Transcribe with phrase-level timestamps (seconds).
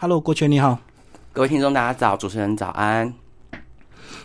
[0.00, 0.78] Hello，郭全你好，
[1.32, 3.12] 各位听众大家早，主持人早安。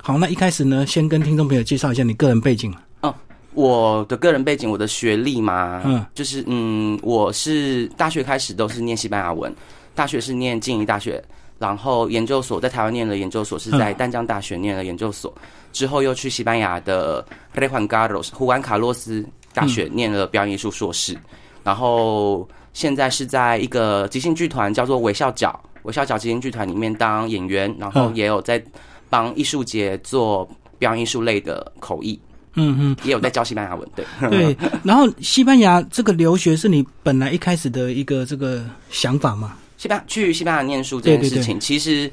[0.04, 2.72] 好，那一开始呢，先跟听众朋友介绍一下你个人背景。
[3.02, 3.12] 哦，
[3.56, 9.52] 我的个人背景，我的学历嘛，嗯，就是嗯，我是大学开始都是念西班牙文，
[9.96, 11.20] 大学是念静宜大学，
[11.58, 15.34] 然后研究所在台湾念了研究所，是在丹江大学念了研究所，
[15.72, 21.18] 之后又去西班牙的雷环卡洛斯胡安卡洛斯大学念了表演艺术硕士，
[21.64, 28.62] 然后现在是在一个即兴剧团叫做微笑角微笑角即兴剧团里面当演员，然后也有在。
[29.10, 32.20] 帮艺术节做表演艺术类的口译，
[32.56, 34.58] 嗯嗯，也有在教西班牙文，对 对。
[34.84, 39.56] 然后西班牙这个留学是你本来一开始的一个这个想法吗？
[39.78, 42.12] 西班去西班牙念书这件事情，其实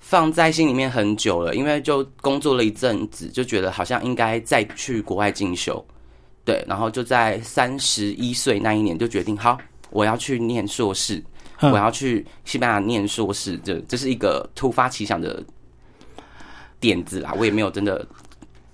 [0.00, 5.80] 放在心里面很久了，因为就工作了一阵子，就觉得好像应该再去国外进修，
[6.44, 6.64] 对。
[6.66, 9.56] 然后就在三十一岁那一年就决定，好，
[9.90, 11.22] 我要去念硕士，
[11.60, 15.42] 我要去西班牙念硕士，这这是一个突发奇想的。
[16.80, 18.02] 点子啦，我也没有真的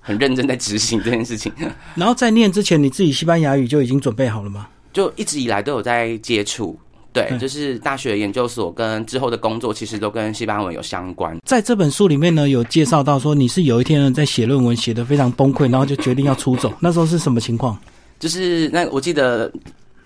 [0.00, 1.52] 很认真在执行这件事情。
[1.96, 4.68] 然后在念之前，你自己西班牙语就已经准备好了吗？
[4.92, 6.78] 就一直以来都有在接触，
[7.12, 11.36] 对，就是大学研究所跟之后的工作，其实都跟西班牙文有相关。
[11.44, 16.72] 在这本书里面呢，有介绍到说你是有一天呢在写论文，写的非常崩溃，然后就决定要出走。
[16.78, 17.76] 那时候是什么情况？
[18.20, 19.52] 就是那我记得，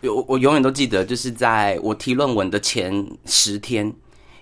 [0.01, 3.93] 有我永远都记得，就是在我提论文的前十天，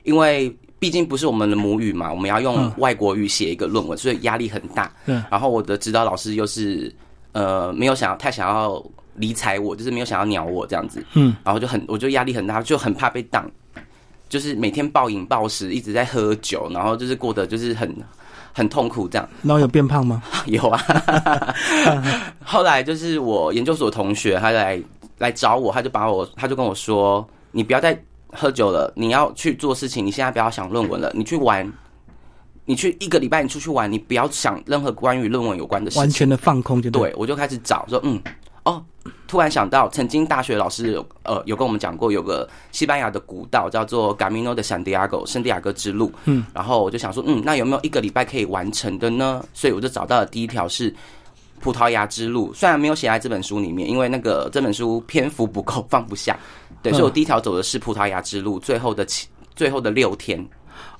[0.03, 0.55] 因为。
[0.81, 4.89] 毕竟不是我们的母语嘛，我们要用外国语写一个论文，所以压力很大。
[5.07, 6.95] 嗯，然后我的指导老师又是
[7.33, 8.81] 呃没有想要太想要
[9.17, 11.05] 理睬我，就是没有想要鸟我这样子。
[11.15, 13.51] 嗯，然后就很我就压力很大，就很怕被挡，
[14.29, 17.93] 就是每天暴饮暴食，一直在喝酒，然后就是过得就是很
[18.53, 19.29] 很痛苦这样。
[19.43, 20.23] 然后有变胖吗？
[20.47, 20.81] 有啊。
[22.45, 24.81] 后来就是我研究所同学他来
[25.19, 27.99] 来找我，他就把我他就跟我说：“你不要再。”
[28.31, 30.05] 喝酒了，你要去做事情。
[30.05, 31.67] 你现在不要想论文了，你去玩，
[32.67, 37.11] 你去一个礼拜，你出去玩，你不要想任何关于论文有关的事情，完全的放空就对。
[37.17, 38.21] 我就开始找，说嗯，
[38.65, 38.85] 哦，
[39.27, 46.13] 突然想到，曾经大学老师有呃有跟我们讲过，有个西班牙的古道叫做 Camino de Santiago 圣地亚哥之路。
[46.27, 49.43] 嗯，然后我就想说，嗯，那有没有一个礼拜可以完成的呢？
[49.55, 50.95] 所以我就找到了第一条是
[51.61, 56.39] 葡萄牙之路，虽然没有写在这本书里面，因为那个 这本书篇幅不够，放不下。
[56.83, 60.45] 对，所以我第一条走的是葡萄牙之路，最后的七，最后的六天。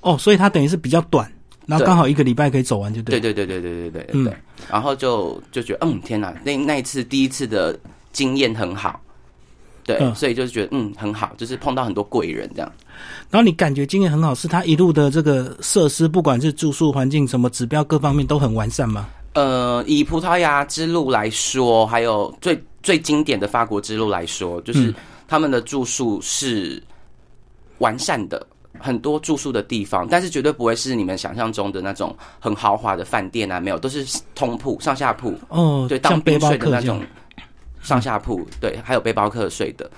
[0.01, 1.31] 哦，所以它等于是比较短，
[1.67, 3.21] 然后刚好一个礼拜可以走完，就对。
[3.21, 4.37] 对对对对对对对对。
[4.69, 7.79] 然后就就觉得，嗯，天哪，那那一次第一次的
[8.13, 9.01] 经验很好。
[9.85, 12.71] 对，所以就是觉得，嗯，很好，就是碰到很多贵人这样。
[13.31, 19.09] 然后你感觉经验很好，是他一路的这个设施，不管是住宿环境、什么指标各方面都很完善吗？
[19.39, 24.93] 呃，以葡萄牙之路来说，还有最最经典的法国之路来说，就是。
[25.31, 26.83] 他们的住宿是
[27.81, 28.47] 完善的，
[28.79, 35.39] 很多住宿的地方，但是绝对不会是你们想象中的那种很豪华的饭店啊，没有，都是通铺、上下铺。
[35.51, 37.03] 哦，对，当兵睡的那种
[37.83, 39.91] 上下铺，对，还有背包客睡的，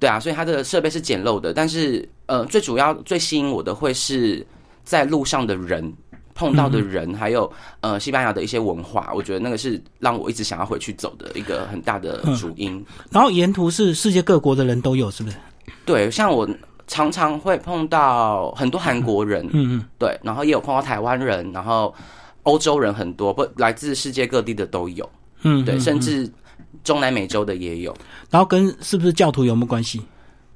[0.00, 4.44] 对啊，所以它的设备是简陋的，但是呃，最主要、最吸引我的会是
[4.82, 5.94] 在路上的人。
[6.34, 7.50] 碰到的人，还有
[7.80, 12.84] 呃，西班牙的一些文化，我觉得那个是让我一直想要回去走的一个很大的主因。
[13.10, 15.36] 然后沿途是世界各国的人都有，是不是？
[15.84, 16.48] 对，像我
[16.86, 21.94] 常常会碰到很多韩国人，嗯嗯，对，然后也有碰到台湾人，然后
[22.42, 25.08] 欧洲人很多，不来自世界各地的都有，
[25.42, 26.30] 嗯，对，甚至
[26.82, 27.96] 中南美洲的也有。
[28.28, 30.02] 然后跟是不是教徒有没有关系？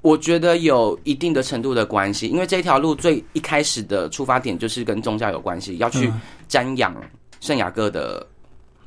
[0.00, 6.12] 我觉得有一定的程度的关系，因为这条路最一开始的出发点就是跟宗教有关系，要去
[6.48, 6.94] 瞻仰
[7.40, 8.24] 圣雅各的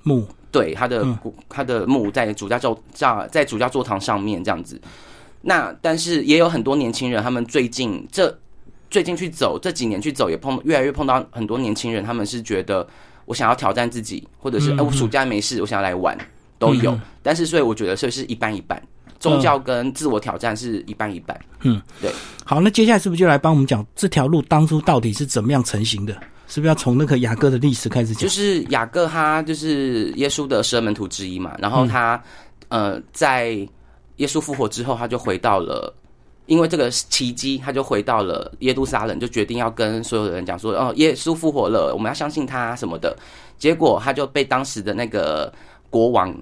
[0.03, 1.05] 墓，对他的
[1.49, 4.79] 他的墓在主教座教在主教座堂上面这样子。
[5.41, 8.33] 那但是也有很多年轻人，他们最近这
[8.89, 12.87] 最近去走这几年去走，也碰越来越碰到很多年轻人，他们是觉得
[13.25, 16.17] 我想要挑战自己，或者是哎我暑假没事，我想要来玩
[16.57, 16.97] 都有。
[17.21, 18.81] 但是所以我觉得这是一半一半。
[19.21, 21.39] 宗教跟自我挑战是一半一半。
[21.61, 22.11] 嗯，对。
[22.43, 26.13] 好，那接下来是不是就来帮我们讲这条路当初到底是怎么样成型的？
[26.47, 28.23] 是不是要从那个雅各的历史开始讲？
[28.23, 31.55] 就是雅各他就是耶稣的十二门徒之一嘛。
[31.59, 32.21] 然后他
[32.67, 33.51] 呃，在
[34.17, 35.93] 耶稣复活之后，他就回到了，
[36.47, 43.15] 因为这个奇迹，他就回到了耶路撒冷，就决定要跟所有的人讲说：“哦，耶稣复活了，我们要相信他什么的。”
[43.57, 45.53] 结果他就被当时的那个
[45.91, 46.35] 国王。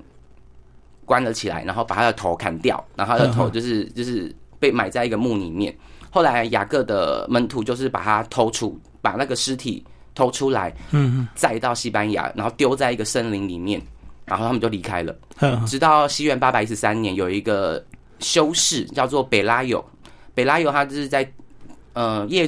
[1.10, 5.76] 关了起来，然后把他的头砍掉，然后他的头就是就是被埋在一个墓里面。
[6.12, 9.84] 后来雅各的门徒就是把他偷出，把那个尸体
[10.14, 13.82] 偷出来，嗯嗯，载到西班牙，然后丢在一个森林里面，
[14.26, 15.16] 然后他们就离开了。
[15.66, 17.84] 直到西元八百一十三年，有一个
[18.20, 19.84] 修士叫做北拉友，
[20.36, 21.28] 北拉友他就是在
[21.94, 22.48] 呃夜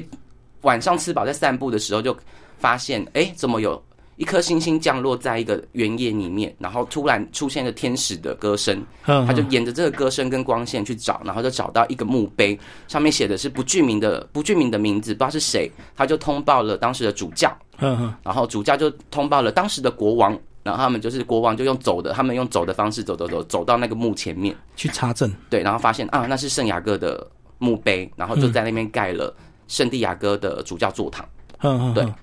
[0.61, 2.15] 晚上吃饱在散步的时候，就
[2.59, 3.81] 发现哎，怎么有
[4.21, 12.55] 一颗星星降落在一个原野里面，然后突然出现了天使的歌声，他他就沿着这个歌声跟光线去找，然后就找到一个墓碑，
[12.87, 27.27] 上面写的是不具名的不具名的名字，不知道是谁，他就通报了当时的主教，嗯嗯然后主教就通报了当时的国王，然后他们就是国王就用走的，他们用走的方式走走走走到那个墓前面，去查证，对，然后发现啊那是圣雅各的
[27.57, 29.35] 墓碑，然后就在那边盖了
[29.67, 31.25] 圣地亚哥的主教座堂。
[31.25, 31.29] 嗯
[31.61, 32.13] 嗯，对嗯，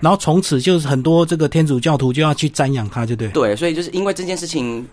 [0.00, 4.86] 然后从此就是很多这个天主教徒就要去瞻仰他，就对，对，所以就是因为这件事情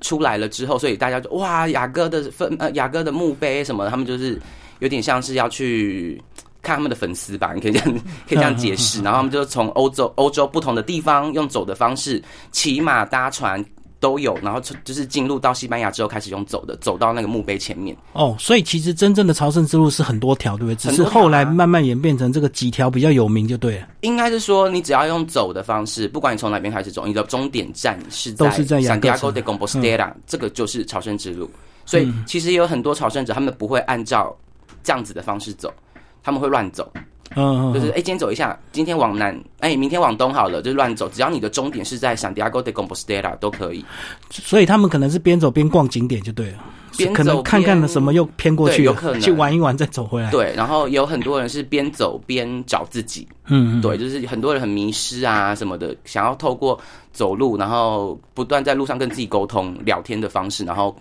[0.00, 4.40] 出来了之后，所以大家就哇雅各的分呃雅各的墓碑什么的，他们就是
[4.78, 6.22] 有点像是要去。
[6.60, 7.92] 看他们的粉丝吧，你可以这样
[8.28, 9.00] 可以这样解释。
[9.00, 12.20] 然后他们就从欧洲欧洲不同的地方用走的方式，
[12.50, 13.64] 骑马搭船
[14.00, 17.96] 都有，然后就就是进入到西班牙之后开始用走的，走到那个墓碑前面。
[18.12, 20.76] 哦，所以其实真正的朝圣之路是很多条，对不对？
[20.76, 23.88] 只是后来慢慢演变成这个几条比较有名，就对了。
[24.02, 31.50] 应该是说，你只要用走的方式，不管你从哪边开始走，你的终点站是在都是在雅各 Santiago de Compostela，、这个就是朝圣之路。
[31.84, 34.36] 所以其实也有很多朝圣者，他们不会按照
[34.82, 35.72] 这样子的方式走，
[36.22, 36.92] 他们会乱走，
[37.38, 43.84] 嗯，嗯就是嗯哎、今天走一下，今天往南，哎、明天往东好了，就乱走，只要你的终点是在 Santiago de Compostela 都可以。
[44.30, 46.58] 所以他们可能是边走边逛景点就对了，
[46.96, 49.20] 边可能走看看了什么又偏过去有可能。
[49.20, 50.30] 去玩一玩再走回来。
[50.30, 56.78] 对，然后有很多人是边走边找自己，嗯，嗯，对，就是很多人很迷失啊什么的，想要透过
[57.12, 60.94] 走路，然后不断在路上跟自己沟通、聊天的方式，然后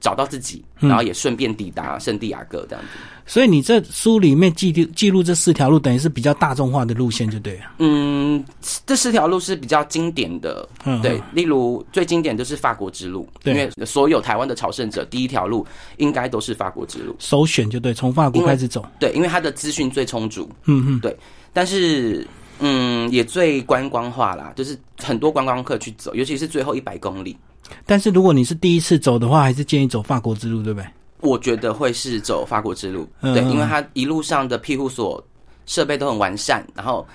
[0.00, 2.90] 找到自己，嗯然后也顺便抵达圣地亚哥这样子。
[3.26, 7.72] 所以你这书里面记录记录这四条路，等于是比较大众化的路线，就对了。
[7.78, 8.44] 嗯，
[8.86, 15.66] 这四条路是比较经典的，嗯，对嗯，，例如最经典就是法国之路，因为所有台湾的朝圣者第一条路
[15.96, 18.86] 应该都是法国之路，首选就对，从法国开始走。
[19.00, 21.16] 对，因为它的资讯最充足，嗯嗯，对
[21.52, 22.26] 但是。
[22.58, 27.36] 嗯，也最观光化啦，就是很多观光客去走，尤其是最后一百公里，
[27.84, 30.88] 但是如果你是第一次走的话，还是建议走法国之路，对不对？
[31.20, 35.22] 我觉得会是走法国之路，嗯对，因为它一路上的庇护所
[35.64, 37.06] 设备都很完善，然后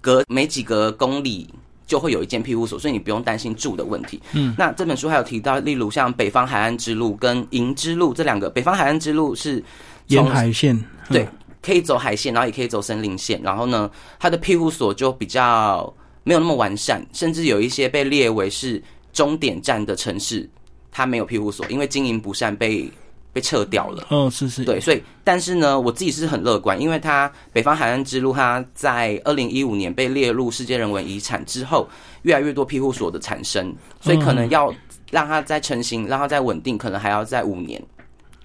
[0.00, 1.48] 隔没几个公里
[1.86, 4.20] 就会有一间庇护所，所以你不用担心住的问题。
[4.32, 9.62] 嗯，那这本书还有提到，例如像北方海岸之路跟银之路这两个，北方海岸之路是
[10.08, 10.76] 沿从海线。
[11.08, 11.28] 对嗯，
[11.62, 13.40] 可以走海线，然后也可以走森林线。
[13.42, 18.82] 然后呢，它的庇护所就比较没有那么完善，甚至有一些被列为是
[19.14, 20.46] 终点站的城市，
[20.92, 22.90] 它没有庇护所，因为经营不善被
[23.32, 24.06] 被撤掉了。
[24.10, 31.88] 哦，是是，对，所以但是呢，我自己是很乐观，因为它北方海岸之路，它在二零一五年被列入世界人文遗产之后，
[32.22, 34.72] 越来越多庇护所的产生，所以可能要
[35.10, 37.82] 让它再成型，让它再稳定，可能还要再五年，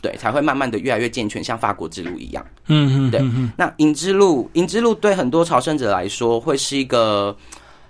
[0.01, 2.45] 对，才会慢慢的越来越健全，像法国之路一样。
[2.67, 7.35] 嗯嗯，对嗯嗯那银之路，银之路对很多朝圣者来说会是一个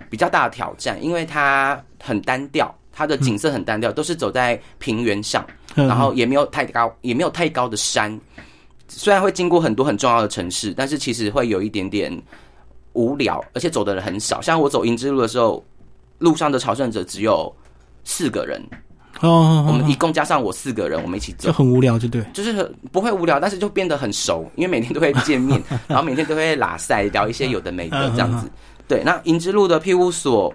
[0.08, 5.44] 比较大的挑战，因为它很单调，它的景色很单调，都是走在平原上，
[5.74, 8.18] 嗯然后也没有太高，也没有太高的山。
[8.88, 12.10] 虽然会经过很多很重要的城市，但是其实会有一点点
[12.92, 14.40] 无聊，而且走的人很少。
[14.40, 15.64] 像我走银之路的时候，
[16.18, 17.54] 路上的朝圣者只有
[18.02, 18.60] 四个人，
[19.20, 21.52] 我们一哦共加上我四个人，我们一起走就。
[21.52, 22.20] 很无聊，就对。
[22.34, 28.50] 就是很不会无聊，但是就变得很熟，因为每天都会见面， 然后每天都会拉塞聊一些有的没的这样子。
[28.90, 30.52] 对，那银之路的庇护所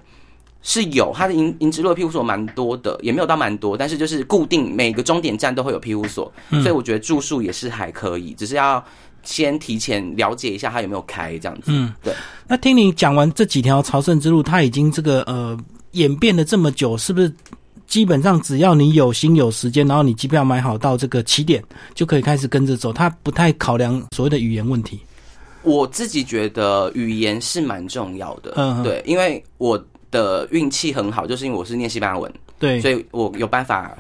[0.61, 8.83] 是有，它的银银之路的庇护所蛮多的，也没有到蛮多，但是就是固定每个终点站都会有庇护所，所以我觉得住宿也是还可以，只是要
[9.23, 11.67] 先提前了解一下它有没有开这样子。
[11.67, 12.13] 嗯，对。
[12.45, 15.57] 那听你讲完这几条朝圣之路，它已经这个呃
[15.91, 17.33] 演变了这么久，是不是
[17.87, 21.63] 基本上只要你有心有时间，然后你机票买好到这个起点，
[21.93, 22.91] 就可以开始跟着走？
[22.91, 24.99] 它不太考量所谓的语言问题。
[25.65, 32.31] 我自己觉得语言是蛮重要的，嗯嗯对，因为我的运气很好，就是因为我是念西班牙文。
[32.57, 33.97] 对，所以我有办法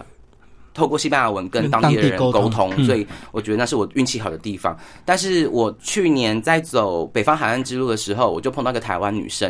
[0.73, 4.77] 透过西班牙文跟跟当地的人沟通通，嗯所以我觉得那是我运气好的地方。
[5.03, 9.49] 但是我去年在走北方海岸之路的时候，我就碰到一个台湾女生，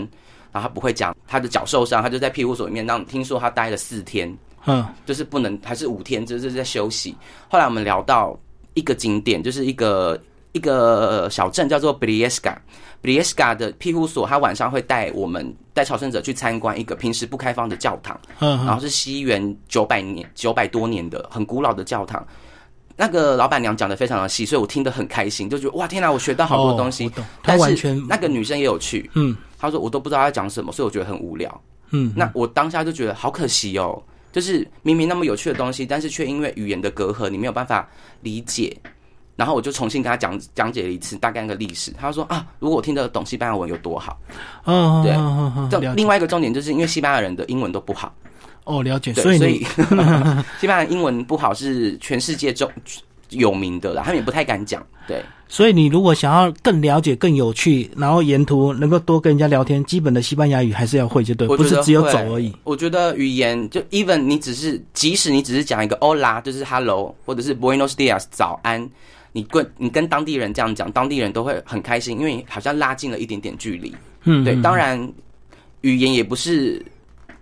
[0.51, 7.15] 然后她不会讲，她的脚受伤，她就在庇护所里面，让听说她待了四天，嗯就是不能还是五天，就是在休息。
[7.47, 8.35] 后来我们聊到
[8.73, 10.19] 一个景点，就是一个
[10.55, 12.61] 一个小镇叫做 b r i e s c a
[13.01, 18.17] b r i e s c a 的庇护所，他晚上会带我们带朝圣者去参观一个平时不开放的教堂。
[18.39, 22.25] 然后是西元九百年九百多年的很古老的教堂。
[22.95, 27.11] 那个老板娘讲的非常的细，所以我听得很开心，就觉得哇天哪，我学到好多东西。
[27.43, 31.61] 但是完全那个女生也有去，嗯她说我都不知道她在讲什么，所以我觉得很无聊。
[31.91, 37.85] 嗯，那我当下就觉得好可惜哦，就是明明那么有趣的东西，但是却因为语言的隔阂，你没有办法
[38.21, 38.75] 理解
[39.35, 41.91] 然后我就重新跟他讲讲解了一次大概那个历史。
[41.99, 44.17] 他说啊，如果我听得懂西班牙文有多好。
[44.63, 45.13] 哦，对
[45.69, 48.13] 这另外一个重点就是因为西班牙人的英文都不好，
[48.63, 49.65] 哦，了解，所以所以
[50.59, 52.69] 西班牙英文不好是全世界中
[53.29, 54.85] 有名的啦，他们也不太敢讲。
[55.07, 62.51] 对，所以你如果想要更了解、更有趣，然后沿途能够多跟人家聊天，基本的西班牙语还是要会，就对，不是只有走而已。
[62.63, 68.89] 我觉得语言就 even 你只是，即使你只是讲一个 hola，就是 hello，或者是 buenos dias 早安，
[69.35, 73.93] 你跟你跟当地人这样讲，当地人都会很开心，因为好像拉近了一点点距离。
[74.23, 74.97] 嗯，对，嗯当然
[75.81, 76.81] 语言也不是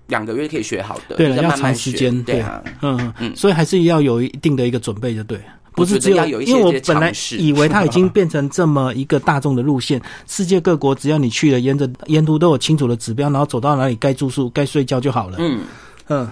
[0.07, 2.41] 两个月可以学好的，对了要长时间对
[2.81, 5.39] 嗯嗯嗯所以还是要有一定的一个准备，就对。
[5.75, 15.37] 不是只要有一因为我本来以为它已经变成这么一个大众的路线，世界各国只要你去了，沿着沿途都有清楚的指标，然后走到哪里该住宿、该睡觉就好了。
[15.39, 15.61] 嗯。
[16.09, 16.29] 嗯，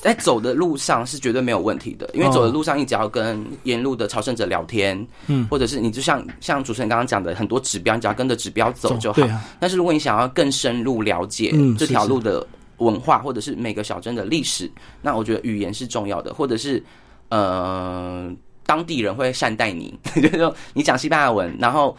[0.00, 9.22] 在走的路上是绝对没有问题的，因为走的路上你只要跟沿路的朝圣者聊天，嗯，或者是你就像像主持人刚刚讲的很多指标，你只要跟着指标走就好。
[9.26, 12.46] 啊，但是如果你想要更深入了解嗯这条路的
[12.78, 14.70] 文化，或者是每个小镇的历史，
[15.02, 16.82] 那我觉得语言是重要的，或者是
[17.28, 18.30] 呃
[18.64, 21.96] 当地人会善待你， 就是说你讲西班牙文，然后。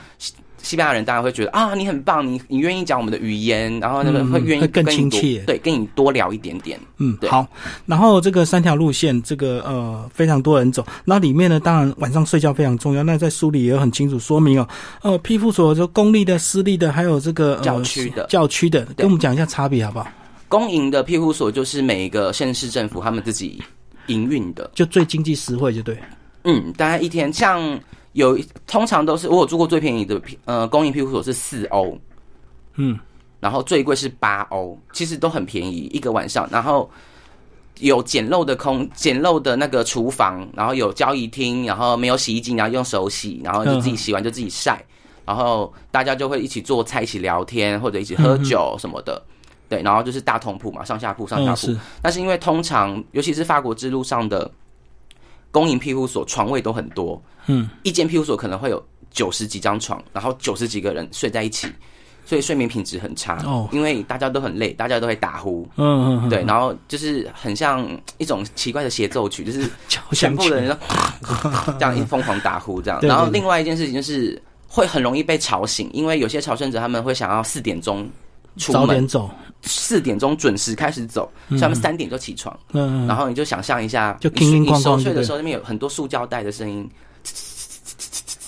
[0.62, 6.80] 西西班牙人当然会觉得啊，你很棒，你你愿意讲我们的语言，然后那个嗯会愿意会更跟你多亲切对，跟你多聊一点点。
[6.98, 7.48] 嗯，对好。
[7.86, 10.86] 然后这个三条路线，这个呃非常多人走。
[11.06, 13.04] 那里面呢，当然晚上睡觉非常重要。
[13.04, 14.68] 那在书里也有很清楚说明哦。
[15.02, 20.08] 呃，庇护所就公立的、私立的，还有这个、呃、教区的教区的，跟我们讲一下差别好不好？
[20.48, 23.62] 公营的庇护所就是每一个县市政府他们自己
[24.08, 25.98] 营运的，就最经济实惠，就对。
[26.44, 27.62] 嗯，大概一天像
[28.14, 31.98] 有通常都是我有住过最便宜的庇呃公营庇护所是四欧，
[32.76, 33.00] 嗯，
[33.40, 36.90] 然后最贵是八欧，其实都很便宜一个晚上，然后
[37.80, 44.84] 有简陋的空简陋的那个厨房，然后有交易厅，然后没有洗衣机，然后用手洗，然后就自己洗完就自己晒，
[45.26, 49.22] 然后大家就会一起做菜、一起聊天或者一起喝酒什么的。
[49.70, 51.58] 对，然后就是大通铺嘛，上下铺、上下嗯，铺。
[51.58, 54.50] 是，但是因为通常，尤其是法国之路上的
[55.52, 61.68] 公营庇护所，床位都很多，嗯，一间庇护所可能会有九十几张床，然后九十几个人睡在一起，
[62.26, 63.42] 所以睡眠品质很差。
[63.46, 63.68] 哦。
[63.72, 67.88] 因为大家都很累，大家都会打呼，嗯对，然后就是很像
[68.18, 69.68] 一种奇怪的协奏曲，就是
[70.12, 70.76] 全部的曲人都
[71.74, 73.00] 这样一疯狂打呼这样。
[73.02, 78.08] 然后另外一件事情就是会很容易被吵醒，因为有些朝圣者他们会想要四点钟
[78.58, 79.32] 出门早点，走。
[79.62, 82.58] 四点钟准时开始走，所以他们三点就起床。
[82.72, 86.90] 嗯，嗯然后你就想象一下，就你你熟睡的时候，那边有很多塑胶袋的声音，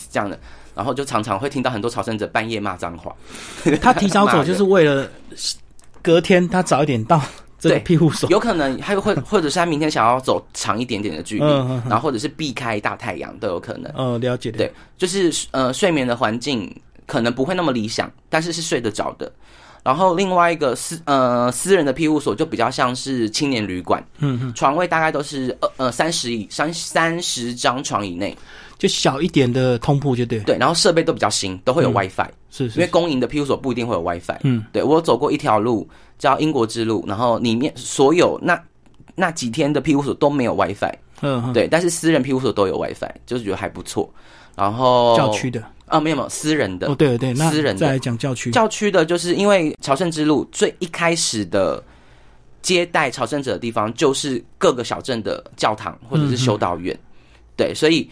[0.09, 0.39] 这样的，
[0.73, 3.13] 然后就常常会听到很多朝圣者半夜骂脏话。
[3.81, 5.05] 他提早走就是为了
[6.01, 7.21] 隔天他早一点到
[7.59, 8.29] 这个 对庇护所。
[8.29, 13.91] 有可能还会 或者是他明天想要走长一点点的距离，嗯嗯嗯然后或者是避开大太阳都有可能。
[13.97, 14.49] 哦，了解。
[14.51, 16.73] 对，就是呃睡眠的环境
[17.05, 19.29] 可能不会那么理想，但是是睡得着的。
[19.83, 28.37] 然后另外一个私呃私人的庇护所就比较像是青年旅馆，嗯嗯，床位大概都是呃呃三十以三三十张床以内，
[28.77, 30.39] 就小一点的通铺就对。
[30.41, 32.79] 对，然后设备都比较新，都会有嗯 WiFi，、是是。
[32.79, 34.37] 因为公营的庇护所不一定会有 WiFi。
[34.43, 38.61] 嗯，对我有走过一条路叫英国之路，然后里面所有那
[39.15, 44.11] 那几天的庇护所都没有 WiFi，嗯嗯，对，但是私人庇护所都有 WiFi，就是觉得还不错。
[44.55, 45.63] 然后教区的。
[45.87, 48.49] 啊，没有没有私人的，哦，对对，那私人的再来讲教区。
[48.51, 51.83] 教区的，就是因为朝圣之路最一开始的
[52.61, 56.97] 接待朝圣者的地方，就是各个小镇的教堂或者是修道院，
[57.57, 58.09] 对，所以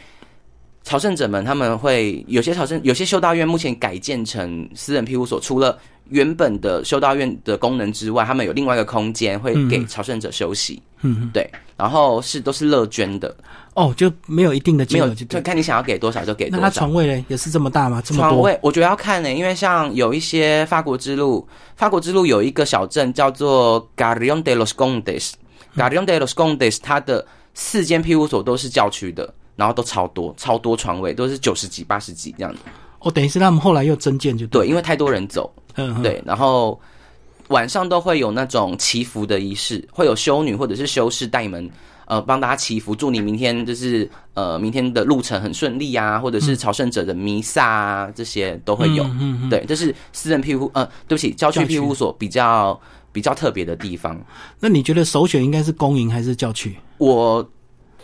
[0.84, 5.78] 朝圣者们他们会有些朝圣，有些修道院目前改建成私人庇护所，除了
[6.10, 11.30] 原本的修道院的功能之外，他们有另外一个空间会给朝圣者休息，嗯嗯。
[11.32, 13.36] 对，然后是都是乐捐的，
[13.76, 16.80] 哦，就没有一定的没有金额就看你想要给多少就给那它多少。
[16.80, 18.02] 床位呢也是这么大吗？
[18.04, 18.30] 这么多？
[18.30, 32.60] 床位我觉得要看呢、因为像有一些法国之路，法国之路有一个小镇叫做 Garion de los Condes，Garion de los Condes，它的四间庇护所都是教区的，然后都超多，超多床位，都是九十几、八十几这样子。
[33.02, 34.64] 哦，等于是他们后来又增建就对。
[34.64, 36.80] 对，因为太多人走，嗯，嗯，对，然后
[37.50, 41.70] 晚上都会有那种祈福的仪式，会有修女或者是修士带你们。
[42.10, 49.04] 呃，帮大家祈福，祝你明天就是呃，明天的路程很顺利啊，或者是朝圣者的弥撒啊，这些都会有。
[49.04, 49.50] 嗯嗯嗯。
[49.52, 54.20] 对，这是私人庇护，呃，对不起，郊区庇护所比较比较特别的地方。
[54.60, 56.76] 那你觉得首选应该是公营还是教区？
[56.98, 57.48] 我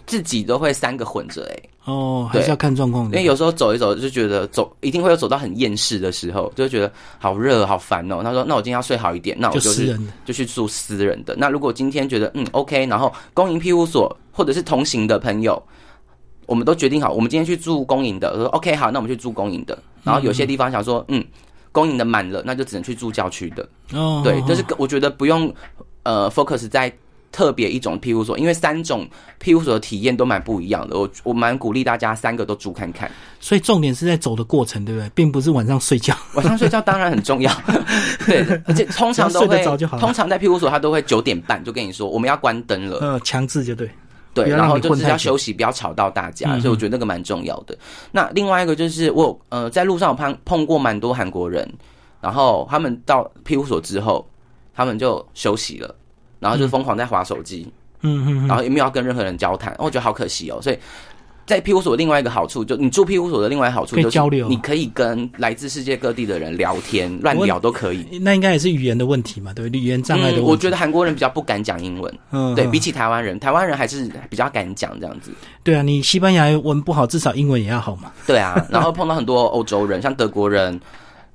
[0.05, 3.05] 自己都会三个混着、欸，哦，还是要看状况。
[3.05, 8.21] 因为有时候走一走就觉得走一定会有走到很厌世的时候，就会觉得好热好烦哦。
[8.23, 9.99] 他说：“那我今天要睡好一点，那我就就是。
[10.25, 11.35] 就去住私人的。
[11.37, 15.61] 那如果今天觉得嗯 OK，然后公营庇护所或者是同行的朋友
[16.45, 19.77] 我们都决定好，我们今天去住公营的，我说 OK 好，那我们去住公营的。
[20.03, 21.25] 然后有些地方想说，嗯，
[21.71, 23.67] 公营的满了，那就只能去住郊区的。
[23.93, 25.51] 哦，对，就是我觉得不用
[26.03, 26.95] 呃 focus 在
[27.35, 29.05] 特别一种庇护所，因为三种
[29.37, 30.97] 庇护所的体验都蛮不一样的。
[30.97, 33.11] 我我蛮鼓励大家三个都住看看。
[33.41, 35.11] 所以重点是在走的过程，对不对？
[35.13, 36.15] 并不是晚上睡觉。
[36.35, 37.51] 晚上睡觉当然很重要，
[38.25, 42.99] 对，而且通常都睡会通常在庇护所他都会九点半就跟你说我们要关灯了。
[42.99, 43.89] 呃，强制就对。
[44.33, 47.77] 对，然后就是要休息，不要吵到大家，嗯所以我觉得那个蛮重要的。
[48.11, 51.65] 那另外一个就是我有呃在路上我碰碰过蛮多韩国人，
[52.19, 54.27] 然后他们到庇护所之后，
[54.73, 55.95] 他们就休息了，
[56.39, 57.67] 然后就疯狂在划手机，
[58.01, 60.59] 嗯嗯嗯，然后也没有要跟任何人交谈，哦我觉得好可惜哦。
[60.61, 60.77] 所以
[61.45, 68.03] 在庇护所另外一个好处，就你住庇护所的另外一个好处就是交流你可以跟来自世界各地的人聊天，乱聊都可以。
[68.19, 69.67] 那应该也是语言的问题嘛，对？
[69.69, 70.49] 语言障碍的问嗯，题。
[70.49, 75.29] 我觉得韩国人比较不敢讲英文，对比起台湾人，台湾人还是比较敢讲这样子。
[75.63, 78.11] 对啊，你西班牙文不好，至少英文也要好嘛。
[78.25, 80.81] 对啊，然后碰到很多欧洲人，像德国人、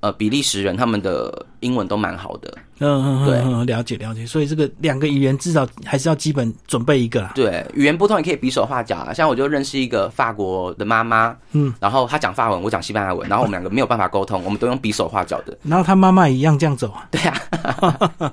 [0.00, 2.52] 呃比利时人，他们的英文都蛮好的。
[2.82, 3.26] 嗯嗯
[3.66, 4.24] 对了解了解。
[4.24, 7.32] 所以这个两个语言至少还是要基本准备一个啦。
[7.34, 9.12] 对，语言不通也可以比手画脚啊。
[9.12, 15.56] 像我就认识一个法国的妈妈，嗯，然后她讲法文，我讲西班牙文， 然后我们两个没有办法沟通，我们都用比手画脚的。
[15.62, 17.06] 然后他妈妈也一样这样走啊。
[17.10, 18.32] 对啊，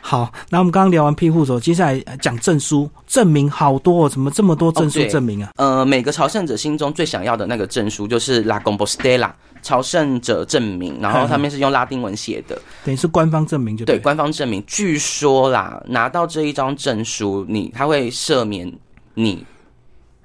[0.00, 5.50] 好，那我们刚刚聊完庇护所，接下来讲证书证明，好多哦，怎么这么多证书证明啊？
[5.56, 9.30] 呃，每个朝圣者心中最想要的那个证书就是 La Compostela
[9.62, 12.58] 朝圣者证明，然后上面是用拉丁文写的。
[12.84, 18.70] 等于是官方证明就对，官方证明，据说啦，拿到这一张证书，你他会赦免
[19.14, 19.44] 你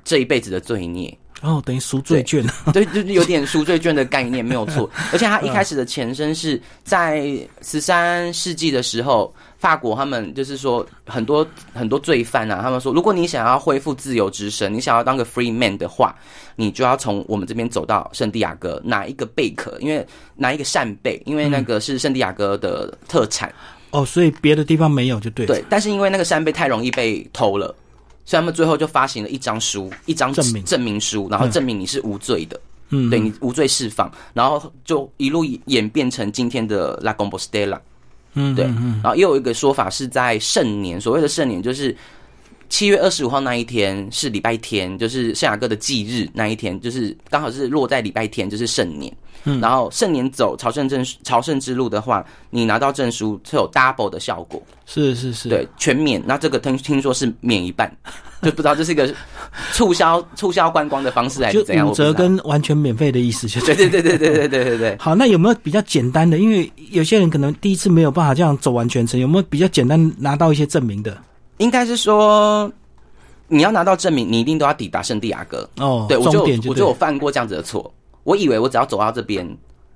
[0.03, 1.17] 这一辈子的罪孽。
[1.41, 2.71] 哦，等于赎罪券啊。
[2.73, 4.89] 对，就是有点赎罪券的概念，没有错。
[5.13, 7.23] 而且它一开始的前身是在
[7.61, 16.13] 十三世纪的时候，法国他们就是说很多很多罪犯啊，他们说，如果你想要恢复自由之身，你想要当个 free man 的话，
[16.55, 20.05] 你就要从我们这边走到圣地亚哥拿一个贝壳，因为
[20.35, 23.53] 拿一个扇贝，因为那个是圣地亚哥的特产。
[23.91, 25.45] 哦，所以别的地方没有就对。
[25.45, 27.73] 对，但是因为那个扇贝太容易被偷了，
[28.29, 32.61] 所以他们最后就发行了一张书，一张证明证明书，然后证明你是无罪的。
[32.89, 37.79] 嗯，对你无罪释放，然后就一路演变成今天的 La Compostela。
[38.35, 41.95] 嗯，对嗯嗯然后也有一个说法是在圣年，所谓的圣年就是
[42.69, 49.11] 七月二十五号那一天是礼拜天，就是圣雅各的忌日那一天，就是刚好是落在礼拜天，就是圣年。
[49.45, 56.21] 嗯然后圣年走朝圣证朝圣之路的话，你拿到证书是有 double 的效果，是是是，对，全免。
[56.25, 57.89] 那这个听听说是免一半，
[58.41, 59.13] 就不知道这是一个
[59.73, 61.89] 促销促销观光的方式还就是怎样？
[61.89, 64.97] 五折跟完全免费的意思，就 对对对对对对对对对。
[64.99, 66.37] 好，那有没有比较简单的？
[66.37, 71.17] 因为有些人可能第一次没有办法这样走完全程，有没有比较简单拿到一些证明的？
[71.57, 72.71] 应该是说，
[73.47, 75.69] 你要拿到证明，你一定都要抵达圣地亚哥。
[75.77, 77.91] 哦，对，我就就我就有犯过这样子的错。
[78.23, 79.47] 我以为我只要走到这边，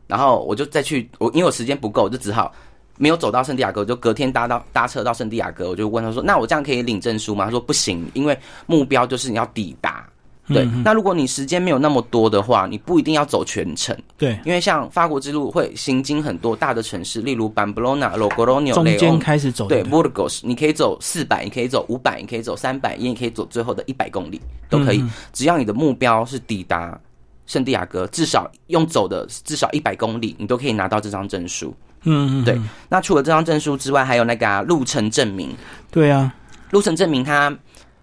[0.07, 2.51] 然后我就再去，我因为我时间不够，我就只好
[2.97, 10.07] 没有走到圣地亚哥，我就隔天搭到搭车到圣地亚哥，我就问他说：“那我这样可以领证书吗？”他说：“不行，因为目标就是你要抵达。”
[10.49, 24.99] 对，嗯那如果你时间没有那么多的话，你不一定要走全程，对，因为像法国之路会行经很多大的城市，例如 Pamplona、Logroño、中 León 间开始走对的，，Burgos，你可以走四百，你可以走五百，你可以走三百，你也可以走最后的一百公里，都可以。
[24.99, 26.99] 嗯只要你的目标是抵达
[27.45, 31.75] 圣地亚哥，至少用走的至少一百公里，你都可以拿到这张证书。
[32.03, 35.55] 嗯嗯，对嗯那除了这张证书之外，还有那个、啊、路程证明。
[35.89, 36.33] 对啊，
[36.71, 37.55] 路程证明它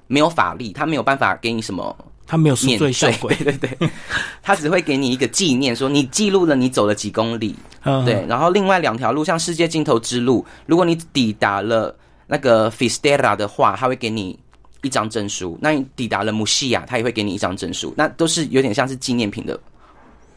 [0.07, 1.95] 没有法力，它没有办法给你什么
[2.27, 3.91] 他没有免罪效，果，对对对，
[4.41, 7.55] 它只会给你一个纪念，说你记录了你走了几公里。
[7.85, 14.39] 嗯，对，然后另外两条路，像世界尽头之路，如果你抵达了那个 Fistera 的话，它会给你
[14.83, 17.93] 一张证书；那你抵达了母西亚，他也会给你一张证书。
[17.97, 19.59] 那都是有点像是纪念品的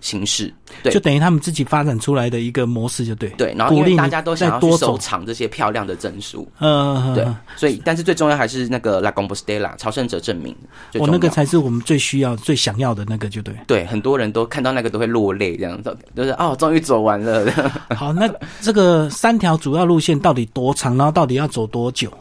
[0.01, 0.53] 形式。
[0.81, 10.53] 对就等于他们自己发展出来的一个模式，就对，对，然后因鼓励你为大家都想要去收藏这些漂亮的证书，嗯，对嗯，所以但是最重要还是那个 La Compostela 朝圣者证明，
[10.91, 11.07] 最我。
[11.07, 13.55] 哦那个才是我们最需要、最想要的那个，就对。
[13.67, 17.49] 对，很多人都看到那个都会落泪，这样子，就是哦，终于走完了。
[17.95, 18.29] 好，那
[18.59, 22.11] 这个三条主要路线到底多长，然后到底要走多久？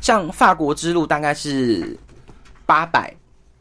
[0.00, 1.98] 像法国之路大概是
[2.66, 3.14] 八百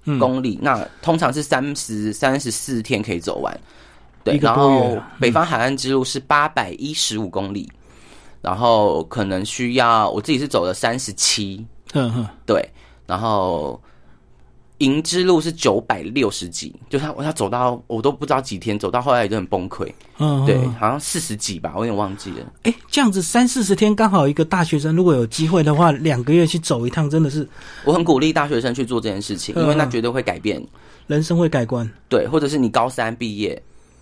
[0.06, 0.18] 嗯。
[0.20, 3.60] 公里，那通常是三十三十四天可以走完。
[4.24, 7.72] 对然后北方海岸之路是八百一十五公里，
[8.42, 12.70] 然后可能需要我自己是走了三十七，嗯哼，对，
[13.06, 13.82] 然后
[14.80, 19.92] 营之路是九百六十几，就他我要走到我都不知道几天，走到后来就很崩溃。
[20.20, 22.38] 嗯，对，嗯好像四十几吧，我有点忘记了。
[22.64, 27.48] 哎，这样子三四十天，刚好一个大学生，如果有机会的话，两个月去走一趟，真的是
[27.86, 30.64] 我很鼓励大学生去做这件事情，因为那嗯绝对会改变
[31.08, 31.90] 人生会改观。
[32.08, 33.62] 对，或者是你高三毕业，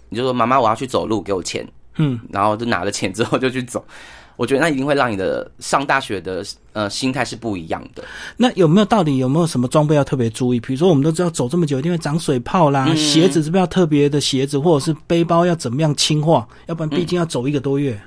[0.09, 1.65] 你就说妈妈我要去走路，给我钱，
[1.97, 3.85] 嗯，然后就拿了钱之后就去走。
[4.36, 6.43] 我觉得那一定会让你的上大学的
[6.74, 8.04] 呃心态是不一样的。
[8.38, 10.60] 那有没有到底有没有什么装备要特别注意？
[10.60, 16.48] 比如说我们都知道走这么久一定会长水泡啦，嗯鞋子是不是要特别的鞋子，或者是背包要怎么样轻化？
[16.67, 18.00] 要不然毕竟要走一个多月。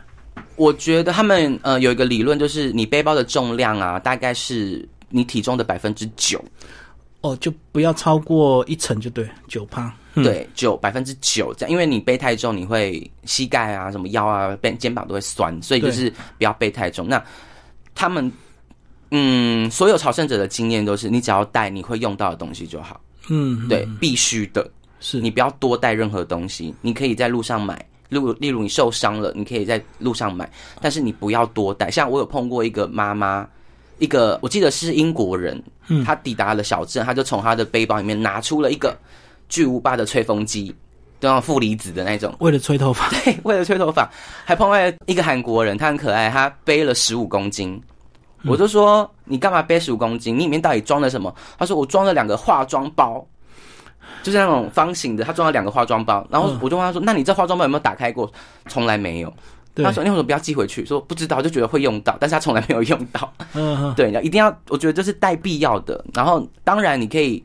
[0.57, 6.45] 我觉得他们呃有一个理论，就是你背包的重量啊，大概是你体重的百分之九，
[7.20, 9.92] 哦，就不要超过一层就对，九趴。
[10.14, 17.07] 嗯，对，九百分之九这样，因为你背太重，你会膝盖啊、什么腰啊、背肩膀都会酸，所以就是不要背太重。
[17.09, 17.22] 那
[17.94, 18.31] 他们
[19.11, 24.68] 嗯，所有朝圣者的经验都是，你只要带你会用到的东西就好，嗯，对，必须的，
[25.00, 27.76] 是你不要多带任何东西，你可以在路上买。
[28.09, 30.50] 例如，例如你受伤了，你可以在路上买，
[30.81, 31.90] 但是你不要多带。
[31.90, 33.46] 像我有碰过一个妈妈，
[33.99, 38.97] 一个我记得是英国人，嗯他抵达了小镇，他就从他的背包里面拿出了一个
[39.49, 40.75] 巨无霸的吹风机，
[41.21, 43.09] 都要负离子的那种，为了吹头发。
[43.25, 44.09] 对，为了吹头发，
[44.45, 47.81] 还碰到一个韩国人，他很可爱，他背了十五公斤。
[48.45, 50.35] 我就说你干嘛背十五公斤？
[50.37, 51.35] 你里面到底装了什么？
[51.59, 53.27] 他说我装了两个化妆包，
[54.23, 56.25] 就是那种方形的，他装了两个化妆包。
[56.31, 58.31] 然后嗯我就问他说：“那你这化妆包有没有打开过？”
[58.69, 59.33] 从来没有。
[59.79, 63.33] 对他，说：“你为什么不要寄回去？”说不知道，就觉得会用到，但是他从来没有用到。
[63.95, 66.05] 对，一定要，我觉得这是带必要的。
[66.12, 67.43] 然后当然你可以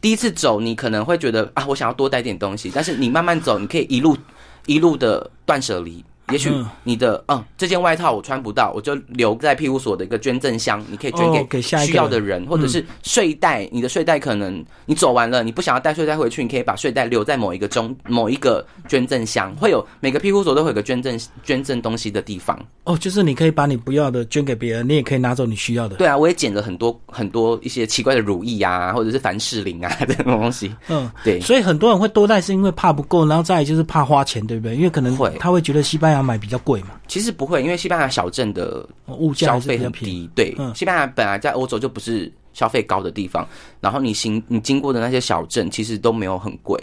[0.00, 4.16] 第一次走，你可能会觉得啊，我想要多带点东西，但是你慢慢走，你可以一路
[4.64, 6.02] 一路的断舍离。
[6.32, 13.68] 也许嗯你的嗯这件外套我穿不到，我就留在庇护所的一个捐赠箱，你可以捐哦给给需要的人，或者是睡袋。
[13.70, 22.58] 你的睡袋可能你走完了，你不想要带睡袋回去，你可以把睡袋留在某一个中某一个捐赠箱，会有每个庇护所都会有个捐赠捐赠东西的地方。
[22.84, 25.96] 哦，就是你可以把你不要的捐给别人，你也可以拿走你需要的。
[25.96, 30.74] 对啊，我也捡了很多很多一些奇怪的乳液啊，或者是凡士林啊 这种东西。
[30.88, 34.76] 嗯，对，所以很多人会多带，是因为怕不够，然后再来就是怕花钱，对不对？
[34.76, 39.90] 因为可能会他会觉得西班牙买比较贵嘛，其实不会，因为西班牙小镇的哦物价消费很。
[39.92, 40.28] 低。
[40.34, 43.46] 对，嗯西班牙本来在欧洲就不是消费高的地方，
[43.80, 46.78] 然后你行你经过的那些小镇其实都没有很贵。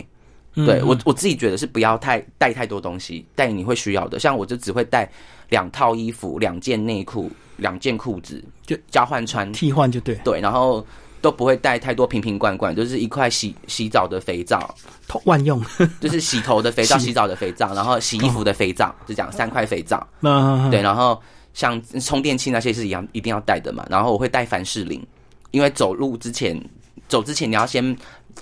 [0.55, 4.19] 嗯对我我自己觉得是不要太带太多东西，带你会需要的。
[4.19, 5.09] 像我就只会带
[5.49, 9.51] 两套衣服、两件内裤、两件裤子，就交换穿。
[9.51, 10.85] 替换就对，对，然后
[11.23, 14.75] 都不会带太多瓶瓶罐罐，就是一块洗洗澡的肥皂，
[15.07, 15.63] 头万用。
[16.01, 20.05] 就是洗头的肥皂、洗洗澡的肥皂，然后洗衣服的肥皂，就这样三块肥皂。
[20.19, 21.17] 那对，然后
[21.53, 23.85] 像充电器那些是一样一定要带的嘛。
[23.89, 25.01] 然后我会带凡士林，
[25.51, 26.61] 因为走路之前
[27.07, 27.95] 走之前你要先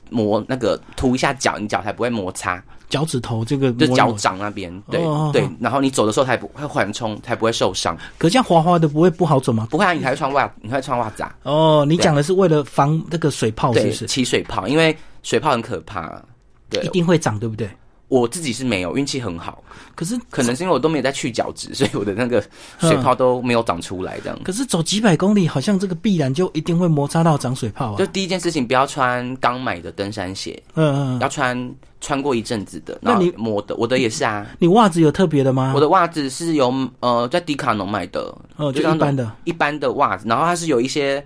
[0.10, 4.72] 磨那个涂一下脚，你脚才不会摩擦，脚趾头这个就脚掌那边。
[4.92, 5.02] 对、
[5.32, 7.98] 对，然后你走的时候才不会缓冲，才不会受伤。
[8.20, 9.68] 可这样滑滑的不会不好走吗？
[9.72, 11.36] 不会啊，你还会穿袜，你还会穿袜子啊？
[11.44, 14.06] 哦，你讲的是为了防那个水泡，是对，不是？
[14.06, 16.22] 起水泡，因为水泡很可怕。
[16.70, 17.70] 对一，定会长，对不对？
[18.12, 19.64] 我自己是没有运气很好，
[19.96, 22.44] 可是可能是因为我都没有在去角质， 所以我的那个
[22.78, 24.20] 水泡都没有长出来。
[24.20, 28.10] 这样，可是走几百公里，好像这个必然就一定会摩擦到长水泡就啊。
[28.12, 35.72] 第一件事情，不要穿刚买的登山鞋，嗯嗯，嗯要穿穿过一阵子的，那你磨的，我的也是啊，你袜子有特别的吗？
[35.74, 39.32] 我的袜子是有呃在迪卡侬买的，哦，就一般的。
[39.46, 41.26] 一般的袜子，然后它是有一些，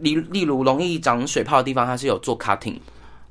[0.00, 2.76] 例例如容易长水泡的地方，它是有做 cutting，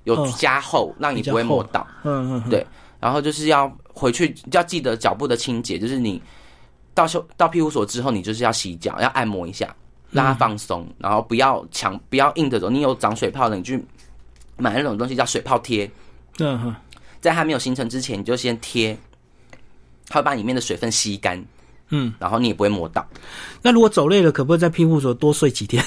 [0.04, 1.86] 有哦加厚，让你不会磨到。
[2.04, 2.66] 嗯嗯嗯，对
[3.00, 6.22] 然后就是要回去要记得脚部的清洁，就是你
[6.94, 9.74] 到修到庇护所之后，你就是要洗脚，要按摩一下，
[10.12, 12.70] 让它放松，然后不要强不要硬的走。
[12.70, 13.82] 你有长水泡的，你去
[14.58, 15.90] 买那种东西叫水泡贴，
[16.40, 16.76] 嗯哼，
[17.22, 18.98] 在它没有形成之前，你就先贴，
[20.08, 21.42] 它会把里面的水分吸干，
[21.90, 23.08] 嗯，然后你也不会磨到。
[23.62, 25.82] 那如果走累了，可不可以在庇护所多睡几天？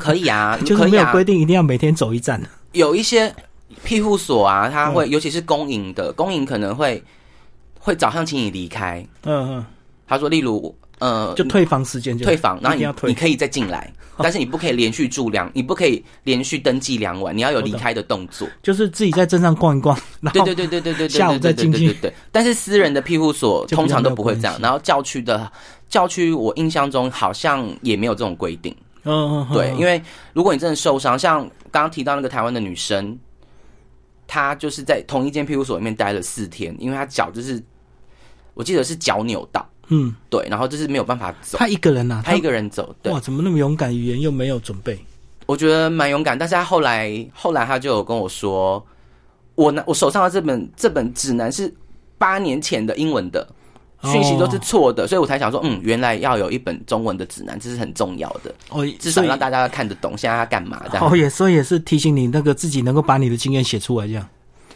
[0.00, 0.84] 可以啊， 就是。
[0.88, 2.40] 没有规定一定要每天走一站。
[2.72, 3.34] 有一些
[3.82, 7.02] 庇护所啊，它会，尤其是公营的，公营可能会
[7.78, 9.06] 会早上请你离开。
[9.24, 9.66] 嗯嗯，
[10.06, 18.46] 他说，例如呃，就退房时间就退房，然后你你可以再进来， 但是你不可以连续住两，你不可以连续登记两晚，你要有离开的动作。
[18.62, 22.12] 就是自己在镇上逛一逛，然后对对对对对对对，下午再进去对。
[22.30, 25.50] 但是私人的庇护所通常都不会这样，然后教区的
[25.88, 28.74] 教区，我印象中好像也没有这种规定。
[29.06, 33.18] 嗯嗯，对，因为为如果你真的受伤，像刚刚提到那个台湾的女生，
[34.26, 37.62] 她就是在同一间庇护所里面待了四天，因为他脚就是，
[38.54, 43.12] 我记得是脚扭到，嗯，对，然后就是没有办法走，他一个人呐，他一个人走，对。
[43.12, 43.96] 哇，，怎么那么勇敢？
[43.96, 44.98] 语言又没有准备，
[45.46, 48.84] 我觉得蛮勇敢，但是他后来后来他就有跟我说，
[49.54, 51.72] 我拿我手上的这本这本指南是
[52.16, 53.46] 八年前的英文的，
[54.04, 61.06] 讯息都是错的，所以我才想说，嗯，原来要有一本中文的指南，这是很重要的，哦，至少让大家看得懂现在要干嘛这样。
[61.06, 64.28] 哦，也所以也是提醒你那个自己能够把你的经验写出来，这样。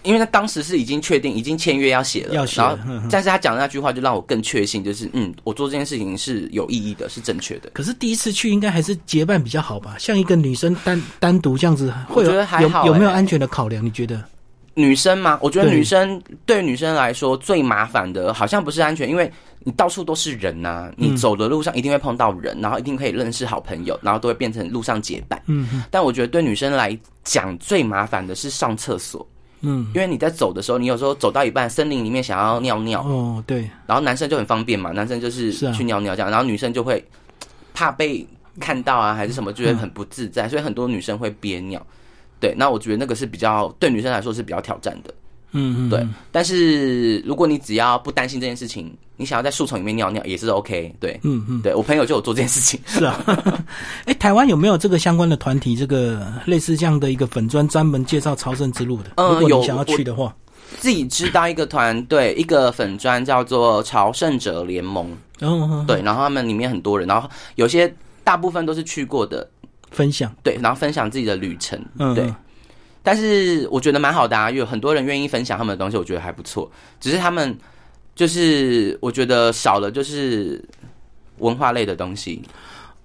[0.04, 7.68] 因为他当时是已经确定，已经签约要写了，要写然后了嗯嗯但是他讲的那句话就让我更确信，就是嗯，我做这件事情是有意义的，是正确的。
[7.74, 9.96] 可是第一次去应该还是结伴比较好吧？
[9.98, 13.84] 像一个女生单单独这样子，会有我觉得还好有有没有欸安全的考量？
[13.84, 14.22] 你觉得？
[14.78, 19.28] 女生嘛，我觉得女生对女生来说最麻烦的，好像不是安全，因为
[19.64, 25.42] 你到处都是人呐、你嗯走的路上一定会碰到人，然后一定可以认识好朋友，然后都会变成路上结伴。
[25.46, 25.82] 嗯嗯。
[25.90, 29.26] 但我觉得对女生来讲最麻烦的是上厕所，
[29.62, 37.04] 嗯，因为你在走的时候，你有时候走到一半，森林里面想要尿尿，哦，对，然后男生就很方便嘛，男生就是去尿尿这样，然后女生就会
[37.74, 38.24] 怕被
[38.60, 41.84] 看到啊，还是什么，就会很不自在，所以很多女生会憋尿。
[42.40, 45.12] 对，那我觉得那个是比较对女生来说是比较挑战的。
[45.52, 50.94] 嗯嗯，对，但是如果你只要不担心这件事情，你想要在树丛里面尿尿也是 OK。
[51.00, 52.78] 对，嗯嗯，对我朋友就有做这件事情。
[52.84, 53.18] 是啊。
[54.04, 55.74] 哎，台湾有没有这个相关的团体？
[55.74, 59.10] 这个类似这样的一个粉专，专门介绍朝圣之路的？
[59.16, 60.36] 嗯有想要去的话，
[60.78, 67.90] 自己知道一个团队，一个粉专叫做朝圣者联盟，然后对，然后他们里面很多人，然后有些
[68.22, 69.48] 大部分都是去过的，
[69.90, 72.32] 分享，对，然后分享自己的旅程，嗯，对。
[73.02, 76.70] 但是我觉得蛮好的啊，有很多人愿意分享他们的东西，我觉得还不错。
[77.00, 77.56] 只是他们
[78.14, 80.62] 就是我觉得少了就是
[81.38, 82.42] 文化类的东西，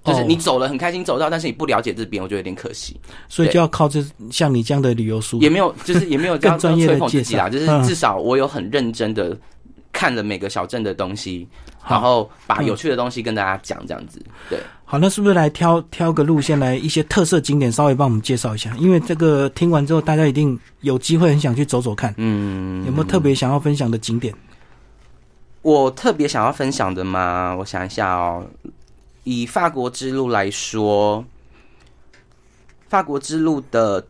[0.03, 2.99] 就是哦你走了很开心走到，但是你不了解这边，我觉得有点可惜。
[3.29, 9.37] 所以就要靠这像你这样的旅游书，也没有， 就是也没有这样更专业的自己啦，就是至少我有很认真的
[9.93, 11.47] 看了每个小镇的东西，
[11.79, 14.21] 好然后把嗯有趣的东西跟大家讲，这样子。
[14.49, 14.59] 对，
[14.93, 18.75] 好，那是不是来挑挑个路线来一些特色景点，稍微帮我们介绍一下？
[18.77, 22.13] 因为这个听完之后，大家一定有机会很想去走走看。
[22.17, 24.31] 嗯，有没有特别想要分享的景点？
[25.63, 27.55] 我特别想要分享的吗？
[27.57, 28.45] 我想一下哦。
[29.23, 31.25] 以法国之路来说，
[32.87, 34.05] 法国之路的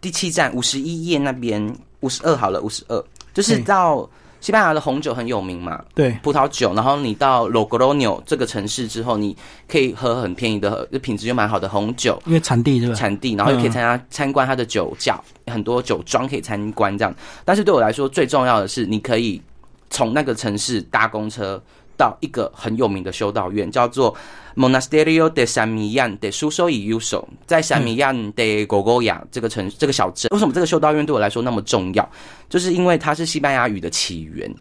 [0.00, 4.10] 第七站五十一页那边，五十二好了，五十二就是嘿到
[4.44, 6.74] 西班牙的红酒很有名嘛，对，葡萄酒。
[6.74, 9.34] 然后你到 Logroño 这个城市之后，你
[9.66, 12.22] 可以喝很便宜的、品质又蛮好的红酒。
[12.26, 12.94] 因为产地是吧？
[12.94, 17.14] 产地，然后又可以参加参观它的酒窖，很多酒庄可以参观这样。
[17.42, 19.40] 但是对我来说，最重要的是你可以
[19.88, 21.58] 从那个城市搭公车
[21.96, 24.14] 到一个很有名的修道院，叫做
[24.56, 30.28] Monasterio de San Millán de Suso y Uso，在 San Millán de Gogoya 这个城这个小镇。
[30.32, 32.08] 为什么这个修道院对我来说那么重要？
[32.48, 34.54] 就是因为它是西班牙语的起源。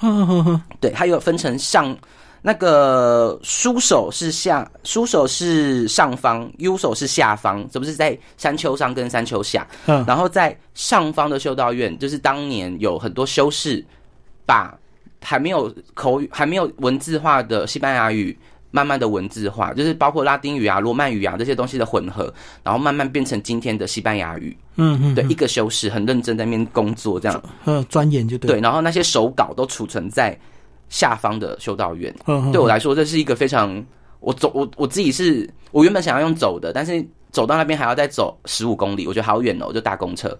[0.80, 1.96] 对，它有分成上
[2.40, 9.66] 那个书手是下，书手是上方，U 手是下方，这不是在山丘上跟山丘下。
[9.86, 13.84] 嗯，然后在上方的修道院，就是当年有很多修士
[14.46, 14.72] 把
[15.22, 18.36] 还没有口语、还没有文字化的西班牙语。
[18.70, 24.54] 慢慢的文字化，就是包括拉丁语啊、罗曼语啊这些东西的混合，然后慢慢变成今天的西班牙语。
[24.76, 28.50] 嗯嗯，对，一个修士很认真在那边工作，这样呃，钻研就对。
[28.50, 30.38] 对，然后那些手稿都储存在
[30.90, 32.14] 下方的修道院。
[32.26, 33.82] 嗯，对我来说，这是一个非常
[34.20, 40.38] 我走我我自己是我原本想要用走的，但是走到那边还要再走十五公里，我觉得好远哦，我就搭公车。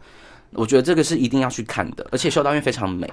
[0.53, 3.11] 我觉得这个是一定要去看的，而且修道院非常美。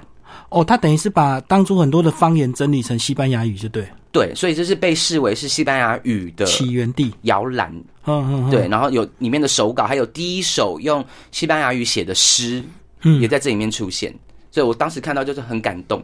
[0.50, 7.14] 哦，他等于是把当初很多的方言整理成西班牙语，就对，对，所以这是被视为是西班牙语的起源地。
[7.24, 7.72] 摇篮。
[8.06, 12.64] 嗯嗯，嗯对，，然后有里面的手稿，还有第一首用西班牙语写的诗，
[13.02, 14.14] 嗯也在这里面出现。
[14.52, 16.04] 所以我当时看到就是很感动。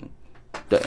[0.67, 0.81] 对，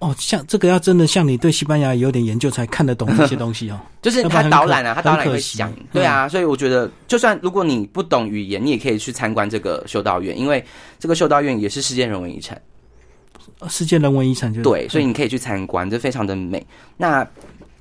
[0.00, 3.78] 哦，像这个要真的像你对西班牙有点研究才看得懂这些东西哦。
[4.00, 10.64] 就是他导览啊，他导览也会讲嗯，对啊，所以我觉得，就算如果你不懂语言，你也可以去参观这个修道院，因为
[10.98, 12.58] 这个修道院也是世界人文遗产，
[13.68, 16.66] 世界人文遗产就对，所以你可以去参观，这非常的美。
[16.96, 17.26] 那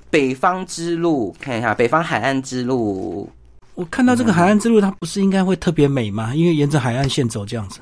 [0.10, 3.30] 北方之路，看一下北方海岸之路，
[3.76, 6.36] 我看到这个海岸之路，它不是应该会特别美吗？
[6.36, 7.80] 因为沿着海岸线走这样子。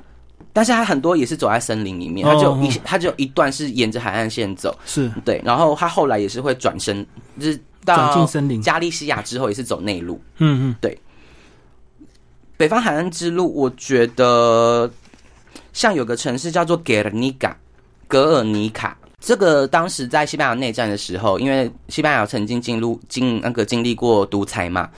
[0.57, 5.07] 但是他很多也是走在森林里面，哦它就一哦它就一段是沿着海岸线走，是。
[5.23, 7.05] 对，然后他后来也是会转身，
[7.39, 8.59] 就是到森林。
[8.59, 10.19] 加利西亚之后也是走内陆。
[10.39, 10.97] 嗯嗯，对。
[12.57, 14.89] 北方海岸之路，我觉得
[15.73, 17.55] 像有个城市叫做格尔尼卡，
[18.07, 18.97] 格尔尼卡。
[19.19, 24.89] 这个当时在西班牙内战的时候，因为西班牙曾经进入经那个经历过独裁嘛，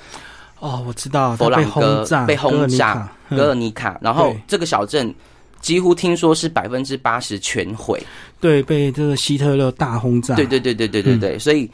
[0.60, 5.14] 哦，我知道，被朗哥轰炸，被轰炸格尔尼卡，然后这个小镇
[5.62, 8.02] 几乎听说是百分之八十全毁。
[8.40, 10.36] 对，被这个希特勒大轰炸。
[10.36, 11.70] 对对对对对对对，所以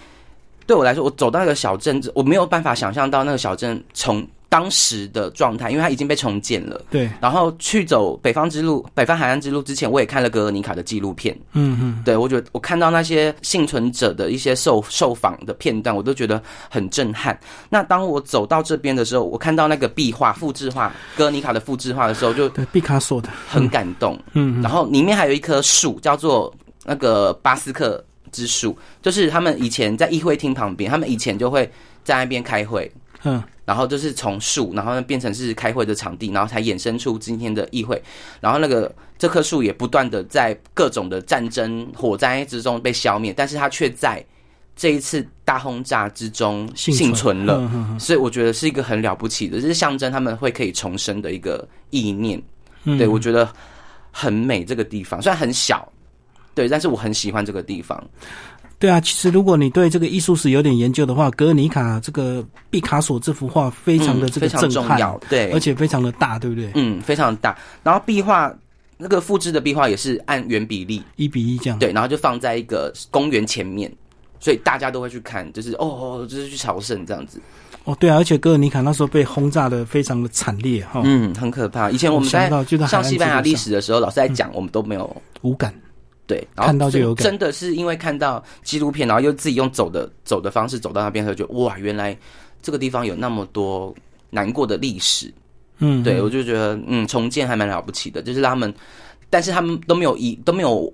[0.66, 6.82] 对我来说，我走到那个小镇，我没有办法想象到那个小镇从当时的状态，因为它已经被重建了。
[6.90, 11.38] 对，然后去走北方之路、北方海岸之路之前，我也看了格尔尼卡的纪录片。
[11.52, 17.38] 嗯嗯，对我觉得我看到那些幸存者的一些受受访的片段，我都觉得很震撼。
[17.68, 24.18] 那当我走到这边的时候，我看到那个壁画复制画格尔尼卡的复制画的时候，就对，毕卡索的，很感动。
[24.32, 31.70] 嗯，然后里面还有一棵树，叫做那个巴斯克之树，就是他们以前在议会厅旁边，他们以前就会
[32.06, 32.90] 在那边开会。
[33.24, 38.02] 嗯，然后就是从树，然后变成是开会的场地，然后才衍生出今天的议会。
[38.40, 44.24] 然后那个这棵树也不断的在各种的战争、火灾之中被消灭，但是它却在
[44.76, 47.98] 这一次大轰炸之中幸存了。
[48.00, 52.42] 所以我觉得是一个很了不起的，就是象征他们会可以重生的一个意念。
[52.84, 53.52] 对我觉得
[54.12, 55.92] 很美，这个地方虽然很小，
[56.54, 58.02] 对，但是我很喜欢这个地方。
[58.86, 66.70] 对啊，其实如果你对这个艺术史有点研究的话，格尔尼卡这个毕卡索这幅画非常的这个震撼，对，而且非常的大，对不对？
[66.76, 67.58] 嗯，非常大。
[67.82, 68.56] 然后壁画
[68.96, 73.92] 那个复制的壁画也是按原比例一比一这样，对，然后就放在一个公园前面，
[74.40, 77.42] 所以大家都会去看，就是哦，就是去朝圣这样子。
[77.86, 81.90] 哦，对啊，而且格尔尼卡那时候被轰炸的非常的惨烈哈，嗯，很可怕。
[81.90, 82.48] 以前我们在
[82.88, 85.74] 上西班牙历史的时候，老师在讲，我们都没有无感。
[86.28, 92.18] 对，看到就有真的是因为看到纪录片，然后又自己用走的走的方式走到那边，他就哇，原来
[92.62, 93.94] 这个地方有那么多
[94.30, 95.34] 难过的历史。
[95.80, 98.74] 嗯，对我就觉得，嗯，重建还蛮了不起的，就是他们，
[99.30, 100.92] 但是他们都没有遗都没有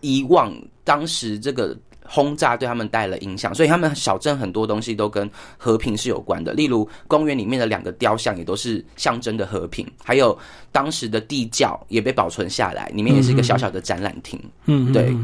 [0.00, 0.52] 遗忘
[0.84, 1.76] 当时这个。
[2.06, 6.52] 轰炸对他们带来了影响，所以他们小镇很多东西都跟和平是有关的。
[6.52, 10.38] 例如，公园里面的两个雕像也都是象征的和平，还有
[10.70, 14.38] 当时的地窖也被保存下来，里面也是一个小小的展览厅。
[14.66, 15.16] 嗯，对，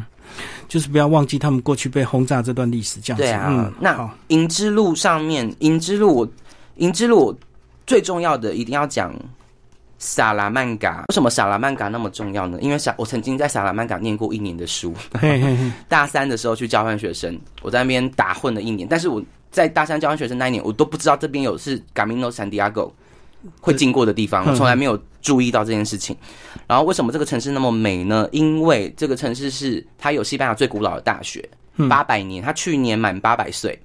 [0.68, 2.98] 就是不要忘记他们过去被轰炸这段历史。
[3.00, 3.72] 这样对啊。
[3.78, 6.26] 那银之路上面，银之路，
[6.76, 7.38] 银之路
[7.86, 9.14] 最重要的一定要讲。
[10.02, 12.58] 萨拉曼嘎为什么萨拉曼嘎那么重要呢？
[12.62, 14.94] 因为萨我曾经在萨拉曼嘎念过一年的书，
[15.88, 18.88] 大三的时候去交换学生，我在那边打混了一年。
[18.88, 22.90] 但是我在大三交换学生那一年，我都不知道这边有是 Camino San Diego
[23.60, 26.16] 会经过的地方，我从来没有注意到这件事情。
[26.66, 28.26] 然后为什么这个城市那么美呢？
[28.32, 31.46] 因为这个城市是它有西班牙最古老的大学，
[31.90, 33.78] 八百年，它去年满八百岁，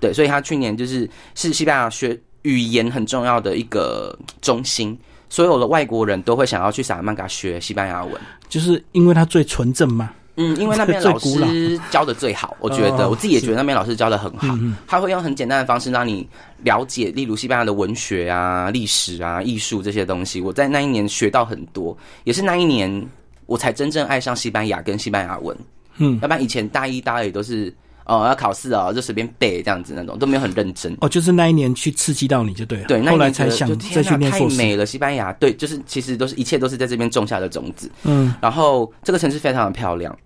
[0.00, 4.94] 对，所以它去年就是是西班牙学语言很重要的一个中心。
[5.28, 8.14] 所有的外国人都会想要去萨拉曼卡学西班牙文，
[8.48, 10.10] 就是因为它最纯正嘛。
[10.38, 14.54] 嗯，因为那边 老师教的最好，我觉得我自己也觉得那边老师教的很好。
[14.86, 16.28] 他会用很简单的方式让你
[16.62, 20.40] 了解，例如西班牙的文学啊、历史啊、艺术这些东西。
[20.40, 23.08] 我在那一年学到很多，也是那一年
[23.46, 25.56] 我才真正爱上西班牙跟西班牙文。
[25.96, 27.74] 嗯，要不然以前大一、大二也都是。
[28.06, 30.96] 哦，要考试哦，就随便背这样子那种，都没有很认真。
[31.00, 32.86] 哦，就是那一年去刺激到你就对了。
[32.86, 35.32] 对，后来才想再去念太美了，西班牙。
[35.34, 37.90] 对，就是其实都是一切都是在这边种下的种子。
[38.04, 38.32] 嗯。
[38.40, 40.16] 然后这个城市非常的漂亮，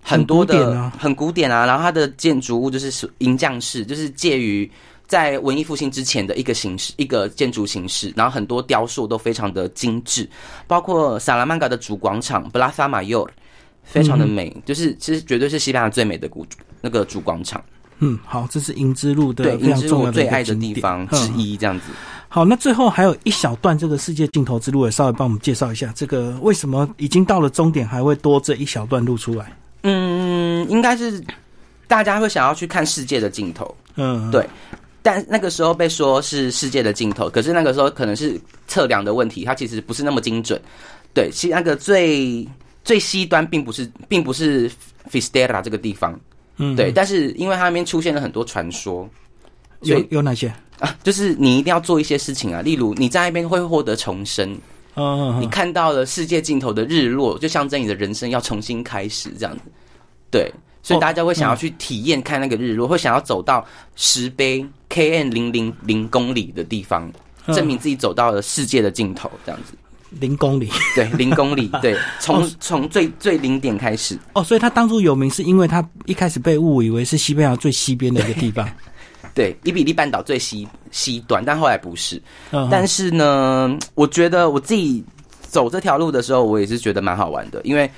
[0.00, 1.66] 很多的很古典啊。
[1.66, 4.70] 然后它的建筑物就是银匠式，就是介于
[5.06, 8.10] 在文艺复兴之前的一个形式，一个建筑形式。
[8.16, 10.26] 然后很多雕塑都非常的精致，
[10.66, 13.28] 包括萨拉曼卡的主广场 Plaza Mayor。
[13.84, 16.46] 非常的美，就是其实绝对是西班牙最美的古
[16.82, 17.64] 那个主广场。
[18.00, 21.86] 嗯，好，这是银之路的对银之路最爱的地方之一，这样子。
[22.28, 29.56] 好，那最后还有一小段这个世界尽头之路，也稍微帮我们介绍一下，这个为什么已经到了终点还会多这一小段路出来？
[29.84, 31.22] 嗯，应该是
[31.86, 33.72] 大家会想要去看世界的尽头。
[33.94, 34.44] 嗯，对。
[35.00, 40.60] 但那个时候被说是世界的尽头，可是那个时候可能是测量的问题，它其实不是那么精准。
[41.14, 42.46] 对，其那个最。
[42.84, 44.68] 最西端并不是，并不是
[45.08, 46.18] Fistera 这个地方，
[46.56, 49.08] 嗯，对，但是因为它那边出现了很多传说，
[49.80, 50.52] 有有哪些？
[50.78, 50.96] 啊？
[51.02, 54.58] 就是你一定要做一些事情啊，例如你在那边会获得重生，
[54.96, 59.62] 嗯，你看到了世界尽头的日落，就象征你的人生要重新开始这样子，
[60.30, 63.64] 对，所以大家会想要去体验看那个日落，会想要走到
[63.96, 67.10] 石碑 KN 零零零公里的地方，
[67.48, 69.74] 证明自己走到了世界的尽头这样子。
[70.20, 74.18] 零公里，对， 零公里，对，从从最最零点开始。
[74.34, 78.68] 哦，所以它当初有名是因为它一开始被误以为是西班牙最西边的一个地方，
[79.34, 82.20] 对，伊比利半岛最西西端，但后来不是。
[82.70, 85.02] 但是呢，我觉得我自己
[85.40, 87.90] 走这条路的时候，我也是觉得蛮好玩的，因为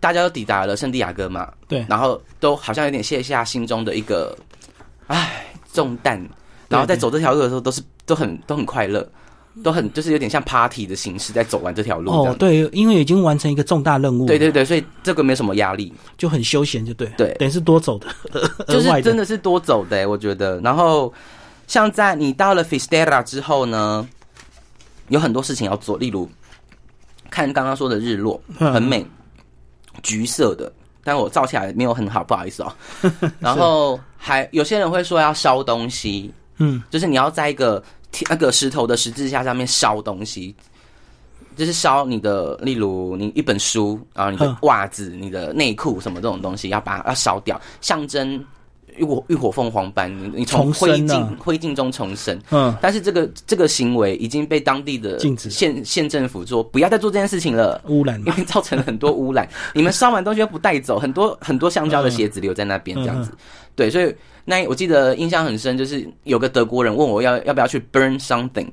[0.00, 4.36] 大家都抵达了圣地亚哥嘛，对，然后都好像有点卸下心中的一个
[5.06, 6.20] 唉重担，
[6.68, 9.08] 然后在走这条路的时候，都是都很都很快乐。
[9.62, 18.06] 都很就是有点像 party 的形式在走完这条路哦，对，因为已经完成一个重大任务，对对对，所以这个没什么压力，就很休闲，就对，对，等于是多走 的，
[18.66, 20.60] 就是真的是多走的，我觉得。
[20.60, 21.12] 然后
[21.66, 24.08] 像在你到了 Fistera 之后呢，
[25.08, 26.28] 有很多事情要做，例如
[27.30, 28.72] 看刚刚说的日落，嗯。
[28.72, 29.04] 很美，
[30.02, 32.72] 橘色的，但我照起来没有很好，不好意思哦。
[33.40, 37.97] 然后还有些人会说要烧东西，嗯，就是你要在一个铁
[38.28, 40.54] 那个石头的十字架上面烧东西，
[41.56, 48.44] 就是烧你的，例如你一本书，然后你的嗯袜子、你的内裤什么这种东西，要把它要烧掉，象征
[48.98, 52.38] 浴火浴火凤凰般，你你从灰烬灰烬中重生。
[52.50, 57.80] 嗯，但是这个这个行为已经被当地的禁止县县政府说不要再做这件事情了。
[57.88, 63.32] 污染因为造成了很多污染， 你们烧完东西又不带走，很多很多橡胶的鞋子留在那边，这样子。
[63.74, 68.66] 对，所以那我记得印象很深，就是有个德国人问我要要不要去 burn something，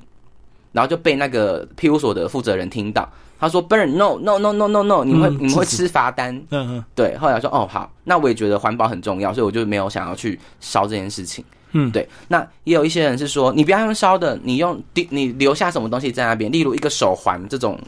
[0.72, 3.08] 然后就被那个庇护所的负责人听到，
[3.38, 6.34] 他说 burn no no no no no no，你们会、嗯你们会吃罚单。
[6.50, 11.44] 嗯嗯对，后来说哦好，那我也觉得环保很重要，所以我就没有想要去烧这件事情。
[11.72, 17.78] 嗯，对，那也有一些人是说，你不要用烧的，你用你留下什么东西在那边，例如一个手环这种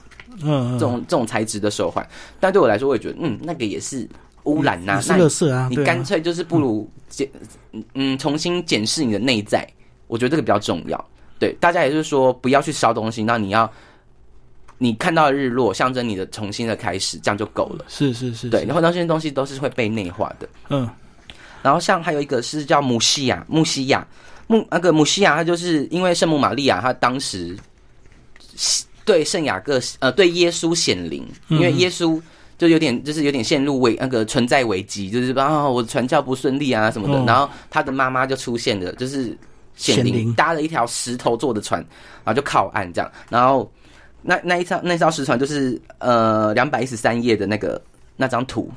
[0.42, 2.06] 嗯嗯，这种这种材质的手环，
[2.38, 4.06] 但对我来说，我也觉得，嗯，那个也是
[4.44, 7.26] 污染呐、也是那垃圾啊，你干脆就是不如检
[7.94, 9.66] 嗯重新检视你的内在，
[10.06, 11.02] 我觉得这个比较重要。
[11.38, 13.70] 对，大家也就是说不要去烧东西，那你要
[14.78, 17.84] 你看到日落，象征你的重新的开始，这样就够了。
[17.88, 20.48] 是是是，对，然后那些东西都是会被内化的。
[20.70, 20.88] 嗯。
[21.60, 24.06] 然后像还有一个是叫母西亚，母西亚，
[24.46, 27.58] 母那个母西亚，他就是因为圣母玛利亚，她当时
[29.04, 32.22] 对圣雅各呃对耶稣显灵，因为耶稣
[32.56, 37.24] 就有点就是有点陷入危那个存在危机，就是啊我传教不顺利啊什么的，哦。
[37.26, 39.36] 然后他的妈妈就出现了，就是，
[39.74, 40.32] 显灵。
[40.34, 41.80] 搭了一条石头做的船，
[42.24, 43.70] 然后就靠岸这样，然后
[44.28, 47.80] 那那一张那艘石船就是呃两百一十三页的那个
[48.14, 48.70] 那张图，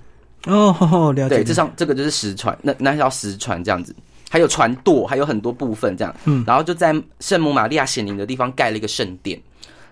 [0.45, 3.93] 哦，了解，对，这张这个就是石船，那那条石船这样子，
[4.29, 6.15] 还有船舵，还有很多部分这样。
[6.23, 6.41] 嗯。
[6.47, 9.37] 然后就在圣母玛利亚显灵的地方盖了一个圣殿，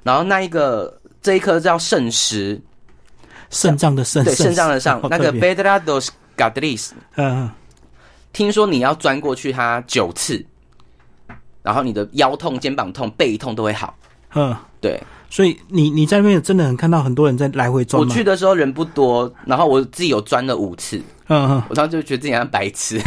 [0.01, 2.57] 然后那一个这一颗叫圣石，
[3.49, 6.07] 肾脏的肾，对，肾脏的上，那个特别 Pedrados
[6.38, 7.51] Gadris，嗯嗯。
[8.32, 10.41] 听说你要钻过去它九次，
[11.62, 13.93] 然后你的腰痛、肩膀痛、背痛都会好。
[14.36, 17.99] 嗯，对所以你你在那边真的很看到很多人在来回转？
[18.01, 21.63] 我去的时候人不多，然后我自己有钻了五次，嗯嗯。
[21.69, 22.99] 我当时就觉得自己像白痴，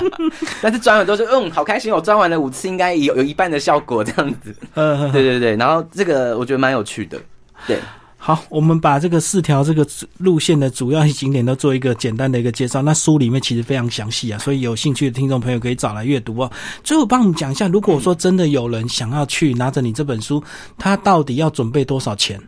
[0.60, 4.54] 但是钻了都是嗯好开心，我钻完了五次，应该有有一半的效果这样子。
[4.74, 7.18] 嗯嗯，对对对，然后这个我觉得蛮有趣的，
[7.66, 7.78] 对，
[8.24, 9.84] 好，我们把这个四条这个
[10.16, 12.80] 路线的主要景点都做一个简单的一个介绍。
[12.80, 16.48] 那书里面其实非常详细啊，所以有兴趣的听众朋友可以找来阅读哦。
[16.84, 20.40] 最后帮我们讲一下，如果说真的有人想要去拿着你这本书，
[20.78, 22.40] 他到底要准备多少钱？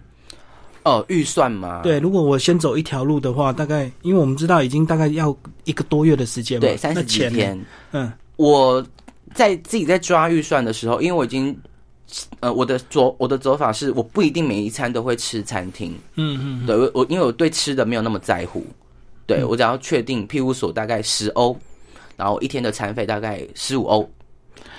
[0.85, 7.61] 哦，预算嘛，对，如果我先走一条路的话，大概因为我们知道已经大概要一个多月的时间嘛，对，三十几天。
[7.91, 8.87] 嗯我
[9.35, 11.57] 在自己在抓预算的时候，因为我已经，
[12.41, 18.65] 呃，我的做我的走法是，我不一定每一餐都会吃餐厅，嗯嗯对我我因为我对吃的没有那么在乎，
[19.27, 21.57] 对、我只要确定庇护所大概十欧，
[22.17, 24.09] 然后一天的餐费大概十五欧，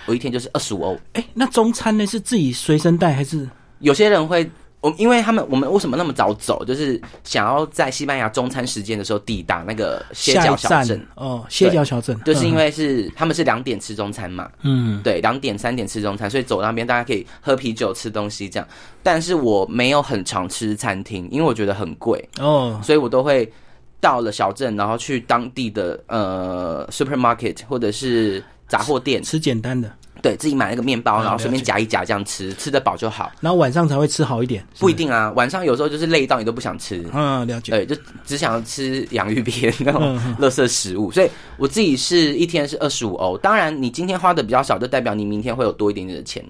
[0.05, 0.97] 我一天就是二十五欧。
[1.13, 3.47] 哎，那中餐呢是自己随身带还是？
[3.79, 4.49] 有些人会，
[4.85, 11.03] 我因为他们我们为什么那么早走，就是想要在西班牙中餐时间的时候抵达那个歇脚小镇。
[11.15, 15.01] 哦，歇脚小镇，就是因为为是他们是两点吃中餐嘛，嗯。
[15.01, 18.67] 对，两点三点吃中餐，所以走那边大家可以喝啤酒、吃东西这样。
[19.01, 22.79] 但是我没有很常吃餐厅，因为我觉得很贵，哦。
[22.83, 23.51] 所以我都会
[23.99, 33.31] 到了小镇，然后去当地的呃 supermarket 或者是杂货店，吃简单的，对自己买那个面包，啊然后随便夹一夹这样吃，吃得饱就好。
[33.39, 34.81] 然后晚上才会吃好一点，是是。
[34.81, 37.05] 不一定啊，晚上有时候就是累到你都不想吃。
[37.13, 37.71] 嗯，了解。
[37.71, 37.95] 对，就
[38.25, 43.37] 只想要吃洋芋片那种垃圾食物，所以我自己是一天是二十五欧。
[43.37, 46.43] 当然，你今天花的比较少，就代表你明天会有多一点点的钱。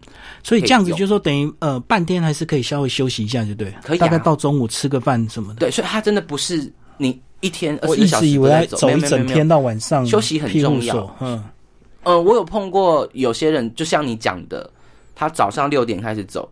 [0.43, 3.73] 所以这样子就说等于呃半天还是可以稍微休息一下，就对。
[3.83, 5.59] 可以啊大概到中午吃个饭什么的。
[5.59, 11.15] 对，所以它真的不是你一天二我十个小一直以为时都在走，要走一整天到晚上，休息很重要。
[11.19, 11.43] 嗯，
[12.05, 14.69] 呃，我有碰过有些人，就像你讲的，
[15.13, 16.49] 他早上六点开始走，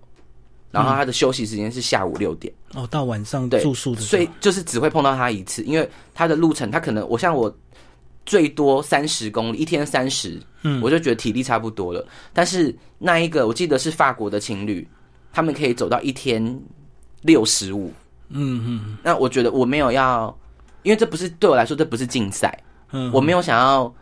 [0.72, 7.56] 然后他的休息时间是下午六点，哦，到晚上对，住宿的，所以就是只会碰到他一次，因为他的路程，他可能我像我
[8.26, 12.04] 最多三十公里，一天三十，嗯我就觉得体力差不多了。
[12.34, 14.88] 但是那一个我记得是法国的情侣，
[15.32, 16.60] 他们可以走到一天
[17.22, 17.92] 六十五，
[18.30, 20.36] 嗯嗯那我觉得我没有要，
[20.82, 22.58] 因为这不是对我来说，这不是竞赛，
[22.92, 23.94] 嗯，我没有想要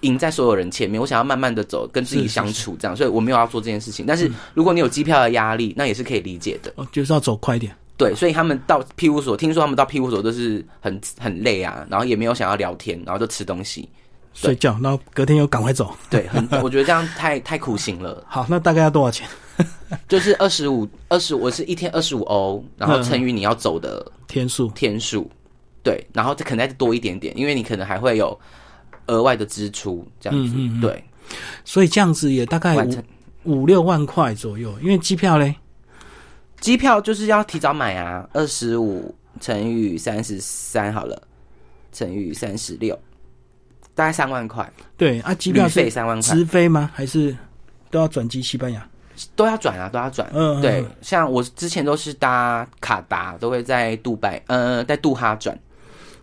[0.00, 4.04] 赢在所有人前面，我想要慢慢的走，跟自己相处这样，所以我没有要做这件事情。
[4.06, 6.72] 但是如果你有机票的压力，那也是可以理解的。
[6.76, 7.74] 哦就是要走快一点。
[7.96, 13.86] 对，所以他们到庇护所，听说他们到庇护所都是很很累啊，然后也没有想要聊天，然后就吃东西，
[14.32, 15.94] 睡觉，然后隔天又赶快走。
[16.08, 18.24] 对，很 我觉得这样太太苦行了。
[18.26, 19.28] 好，那大概要多少钱？
[20.08, 25.30] 就是二十五，二十我是一天二十五欧，然后乘以你要走的天数，天数，
[25.82, 28.38] 对，然后这可能再多一点点，因为你可能还会有
[29.10, 31.04] 额外的支出，这样子，对。
[31.64, 32.76] 所以这样子也大概
[33.44, 35.54] 五五六万块左右，因为机票嘞，
[36.60, 41.22] 机票就是要提早买啊，二十五乘以三十三好了，
[41.92, 42.98] 乘以三十六，
[43.94, 44.70] 大概三万块。
[44.96, 46.90] 对啊，机票费三万块，直飞吗？
[46.92, 47.36] 还是
[47.90, 48.86] 都要转机西班牙？
[49.36, 50.28] 都要转啊，都要转。
[50.32, 55.56] 嗯，对，像我之前都是搭卡达，都会在杜拜，呃，在杜哈转，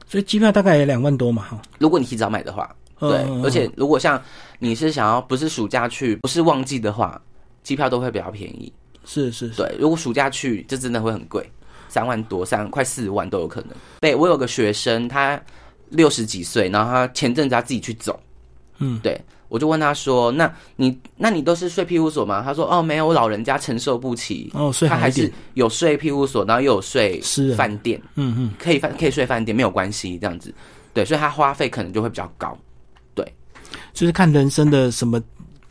[0.07, 1.61] 所以机票大概也两万多嘛，哈。
[1.79, 3.09] 如果你提早买的话，对，
[3.43, 4.21] 而且如果像
[4.59, 7.21] 你是想要不是暑假去，不是旺季的话，
[7.61, 8.71] 机票都会比较便宜。
[9.05, 11.49] 是是，对，如果暑假去，这真的会很贵，
[11.89, 13.69] 三万多，三快四万都有可能。
[14.01, 15.39] 对我有个学生，他
[15.89, 18.19] 六十几岁，然后他前阵子他自己去走，
[18.79, 19.19] 嗯，对。
[19.49, 27.21] 我就问他说：“那你那你都是睡庇护所吗？”他说：“哦，没有，我老人家承受不起。”哦，睡他还是有睡庇护所，然后又有睡
[27.55, 28.01] 饭店。
[28.15, 30.53] 嗯嗯，可以饭可以睡饭店没有关系，这样子。
[30.93, 32.57] 对，所以他花费可能就会比较高。
[33.15, 33.25] 对，
[33.93, 35.21] 就是看人生的什么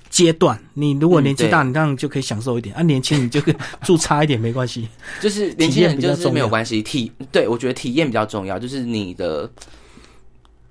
[0.08, 0.58] 阶段。
[0.72, 3.40] 你如果年纪大，你这样就可以享受一点；啊，年轻你就
[3.82, 4.88] 住差一点没关系。
[5.20, 6.82] 就是年轻人就是没有关系。
[6.82, 9.50] 体对我觉得体验比较重要，就是你的。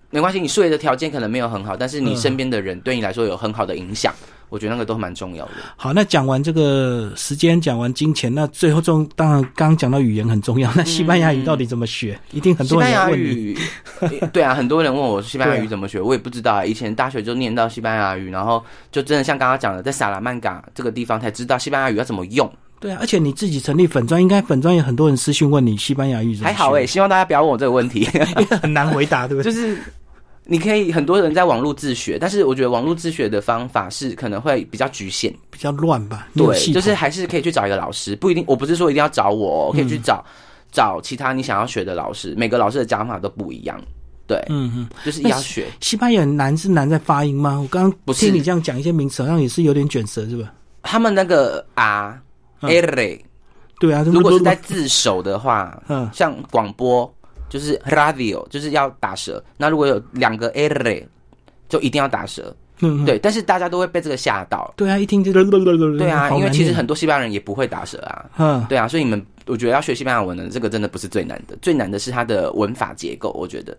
[0.10, 4.14] 没关系，你睡的条件可能没有很好，但是你身边的人对你来说有很好的影响，
[4.50, 5.52] 我觉得那个都蛮重要的。
[5.76, 10.72] 好，那讲完这个时间，讲完金钱，那最后中当然刚刚讲到语言很重要。
[10.76, 12.18] 那西班牙语到底怎么学？
[12.32, 13.58] 一定很多人问你。
[14.32, 16.64] 对啊，很多人问我西班牙语怎么学，我也不知道啊。
[16.64, 22.50] 以前大学就念到西班牙语，然后就真的像刚刚讲的，在萨拉曼卡这个地方才知道西班牙语要怎么用。
[22.86, 26.38] 对啊，而且你自己成立粉专，应该粉专有很多人私讯问你西班牙语。
[26.38, 28.06] 还好哎，希望大家不要问我这个问题，
[28.62, 29.52] 很难回答，对不对？
[29.52, 29.78] 就是。
[30.48, 36.28] 你可以很多人在网络自学，但是我觉得网络自学的方法是可能会比较局限、比较乱吧。
[36.36, 38.44] 对，就是还是可以去找一个老师，不一定。
[38.46, 40.24] 我不是说一定要找我，可以去找
[40.72, 42.36] 找其他你想要学的老师。
[42.38, 43.76] 每个老师的讲法都不一样。
[44.28, 47.60] 对，嗯嗯，就是要学西班牙难是难在发音吗？
[47.60, 50.54] 我刚刚听你这样讲一些名词，好像也是有点卷舌，是吧？
[50.84, 52.22] 他们那个啊
[52.68, 53.20] ，ere，
[53.80, 57.12] 对啊，如果是在自首的话，嗯，像广播。
[57.48, 61.06] 就是 radio 就是要打舌，那如果有两个 ere，
[61.70, 62.54] 就一定要打舌。
[62.82, 64.74] 嗯，对，但是大家都会被这个吓到。
[64.76, 68.26] 对啊，一听就对啊， 因为其实很多西班牙人也不会打舌啊。
[68.40, 73.32] 嗯，对啊，所以你们我觉得要学西班牙文的，这个真的不是最难的，最难的是它的文法结构。
[73.40, 73.78] 我觉得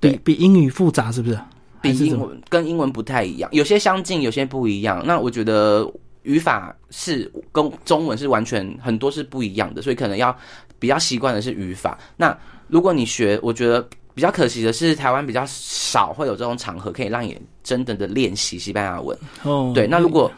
[0.00, 1.38] 比比英语复杂，是不是？
[1.80, 5.02] 比英文跟英文不太一样，有些相近，有些不一样。
[5.06, 5.88] 那我觉得
[6.26, 10.36] 语法是跟中文是完全很多是不一样的，所以可能要
[10.78, 11.96] 比较习惯的是语法。
[12.16, 19.16] 那如果你学，我觉得比较可惜的是，台湾比较少会有这种场合可以让你真的的练习西班牙文。
[19.44, 20.30] 哦，对，那如果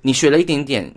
[0.00, 0.94] 你学了一点点，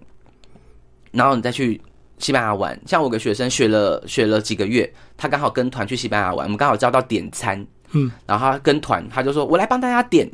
[1.11, 1.81] 然后你再去
[2.19, 10.29] 西班牙玩，像我个学生学了学了几个月，他刚好跟团去西班牙玩，我们刚好教到点餐，嗯，然后他跟团，他就说我来帮大家点。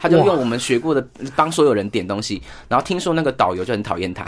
[0.00, 4.24] 他就用我们学过的帮所有人点东西，然后听说那个导游就很讨厌他。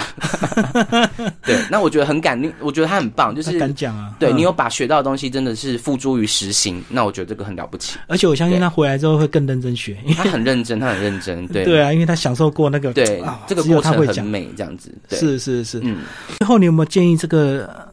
[1.42, 4.14] 对，那我觉得很感，我觉得他很棒，就是敢讲啊。
[4.18, 7.98] 对你有把学到的东西真的是付诸于实行，那我觉得这个很了不起。
[8.06, 11.48] 而且我相信他回来之后会更认真学，他很认真，他很认真。
[11.48, 14.92] 对对啊，因为他享受过那个对这个过程很美，这样子。
[15.08, 16.00] 是是是，嗯。
[16.38, 17.90] 最后你有没有建议这个？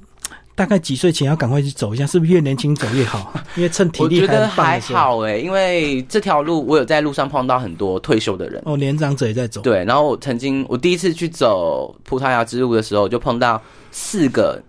[0.59, 3.33] 大概几岁前要赶快去走一下，是不是越年轻走越好？
[3.55, 9.61] 因为趁体力还还好哎，因为这条路我有在路上碰到很多退休的人哦，年长者也在走。
[9.61, 14.61] 对，然后我曾经我第一次去走葡萄牙之路的时候，就碰到四个。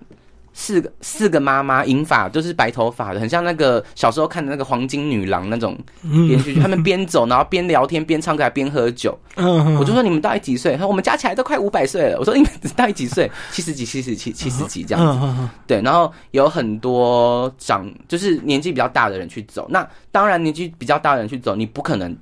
[0.52, 6.60] 四个四个妈妈，银发都是白头发的，很像那个小时候看的那个黄金女郎那种连续剧。
[6.60, 9.16] 他们边走，然后边聊天，边唱歌，还边喝酒。
[9.36, 10.72] 我就说你们到底几岁？
[10.72, 12.18] 他说我们加起来都快五百岁了。
[12.18, 13.30] 我说你们 到底几岁？
[13.52, 15.48] 七十几，七十七，七十几这样子。
[15.68, 19.66] 对，然后有很多长，就是年纪比较大的人去走。
[19.70, 22.14] 那当然，年纪比较大的人去走，你不可能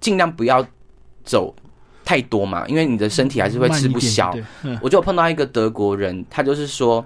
[0.00, 0.64] 尽量不要
[1.24, 1.54] 走
[2.04, 4.32] 太多嘛，因为你的身体还是会吃不消。
[4.82, 7.04] 我就碰到一个德国人，他就是说。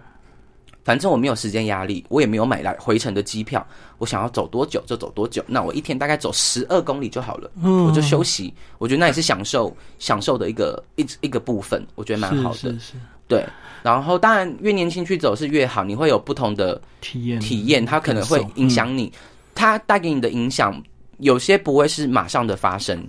[0.85, 3.67] 反正我没有时间压力，我也没有买来回程的机票，
[3.97, 5.43] 我想要走多久就走多久。
[5.47, 8.53] 那我一天大概走十二公里就好了，我就休息。
[8.77, 12.59] 我觉得那也是享受享受的一个一一个部分，我觉得蛮好的。
[12.59, 12.93] 是是。
[13.27, 13.43] 对，
[13.83, 19.11] 然后当然越年轻去走是越好，你会有不同的体验，体验它可能会影响你，
[19.55, 20.81] 它带给你的影响
[21.17, 23.03] 有些不会是马上的发生，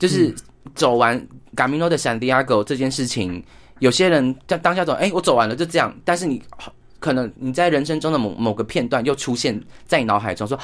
[0.00, 0.34] 就是
[0.74, 1.16] 走完
[1.54, 3.40] Camino de Santiago 这件事情。
[3.82, 5.92] 有些人在当下走，哎，我走完了就这样。
[6.04, 6.40] 但是你
[7.00, 10.56] 可能你在人生中的某某个片段又出现在你脑海中，说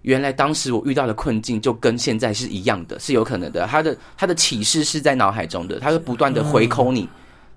[0.00, 3.66] 原来当时我遇到的困境就跟现在是一样的，是有可能的。
[3.66, 7.06] 他的他的启示是在脑海中的，他会不断的回扣你，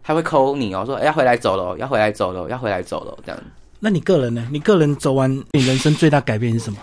[0.03, 3.41] 他会扣你哦，说哎要回来走了，要回来走了，要回来走了这样。
[3.79, 4.45] 那你个人呢？
[4.51, 6.77] 你个人走完，你人生最大改变是什么？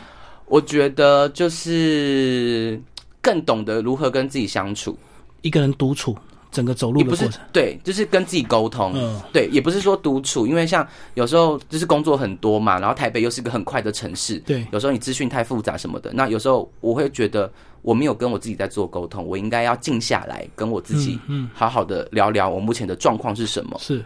[0.47, 2.81] 我觉得就是
[3.21, 4.97] 更懂得如何跟自己相处，
[5.43, 6.17] 一个人独处，
[6.51, 7.45] 整个走路也不是的过程。
[7.53, 8.93] 对，就是跟自己沟通。
[8.95, 17.51] 嗯对，也不是说独处，因为像有时候就是工作很多嘛，然后台北又是一个很快的城市，对有时候你资讯太复杂什么的，那有时候我会觉得
[17.83, 23.77] 我没有跟我自己在做沟通，我应该要静下来跟我自己嗯，好好的聊聊我目前的状况是什么。
[23.81, 24.05] 是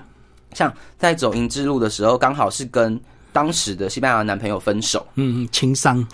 [0.54, 3.00] 像在走银之路的时候，刚好是跟
[3.32, 6.04] 当时的西班牙男朋友分手，嗯，情伤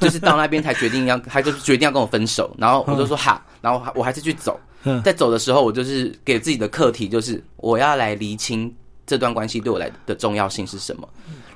[0.00, 4.58] 就是到那边才决定要，他就决定要跟我分手，然后我就说好，然后我还是去走。
[4.86, 8.74] 嗯在走的时候，我就是给自己的课题，就是我要来厘清
[9.06, 11.06] 这段关系对我来的重要性是什么，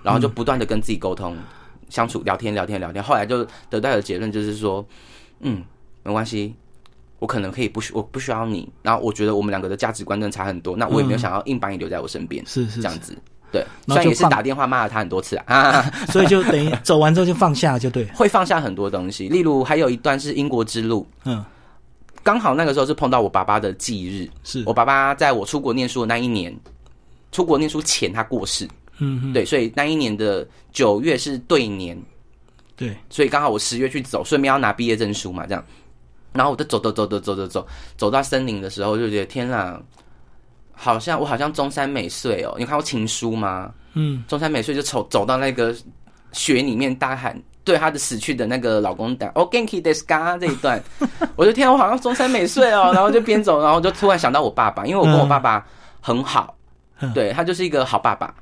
[0.03, 1.37] 然后就不断的跟自己沟通、
[1.89, 3.03] 相处、聊天、聊天、聊天。
[3.03, 4.85] 后来就得到的结论就是说，
[5.41, 5.62] 嗯，
[6.03, 6.55] 没关系，
[7.18, 13.16] 我可能可以不需我不需要你，然后我觉得我们两个的价值观真的差很多，那我也没有想要硬把你留在我身边，是是是，这样子。
[13.53, 18.05] 对，虽然也是打电话骂了他很多次啊，啊 所以就等于走完之后就放下，就对。
[18.14, 19.28] 会放下很多东西。
[19.28, 21.45] 例如还有一段是英国之路，嗯，
[22.23, 24.62] 刚好那个时候是碰到我爸爸的忌日，是。
[24.66, 26.55] 我爸爸在我出国念书的那一年，
[27.33, 28.66] 出国念书前他过世，
[28.99, 32.01] 嗯嗯，对，所以那一年的九月是对年，
[32.77, 35.64] 对，所以刚好我十月去走，顺便要拿毕业证书嘛，这样。
[36.33, 37.66] 然后我就走走走走走走走，
[37.97, 39.83] 走到森林的时候，就觉得天啦，
[40.73, 43.75] 好像我好像中山美穗哦，你看过情书吗？
[43.95, 45.75] 嗯，中山美穗就走走到那个
[46.33, 50.83] 雪里面大喊对她的死去的那个老公讲 “Oh genki desu ka” 这一段，
[51.37, 55.67] 我就天啊，我好像中山美穗哦，然后就边走，然后就突然想到我爸爸，因为我跟我爸爸
[56.01, 56.57] 很好，
[57.01, 57.13] 嗯。
[57.13, 58.35] 对他就是一个好爸爸，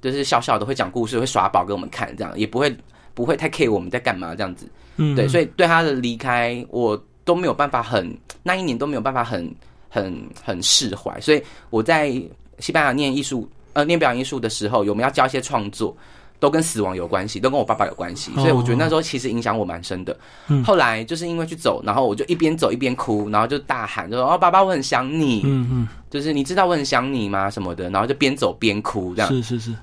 [0.00, 2.74] 就是笑笑的会讲故事，会耍宝给我们看，这样也不会
[3.14, 9.52] 不会太 care 我们在干嘛这样子，嗯，对，所以以对他的离开，我都没有办法很那一年都没有办法很
[9.88, 10.14] 很
[10.44, 12.10] 很释怀，所以我在
[12.58, 15.96] 西班牙念艺术呃念表演艺术的时候，有没有要教一些创作，
[16.38, 20.16] 都跟死亡有关系，都跟我爸爸有关系，所以我觉得那时候其实影响我蛮深的。
[20.48, 20.62] 嗯。
[20.64, 27.50] 后来就是因为去走，然后我就一边走一边哭，然后就大喊，就说哦爸爸我很想你，嗯嗯，就是你知道我很想你吗？
[27.50, 29.30] 什么的，然后就边走边哭，这样。
[29.30, 29.74] 是是是，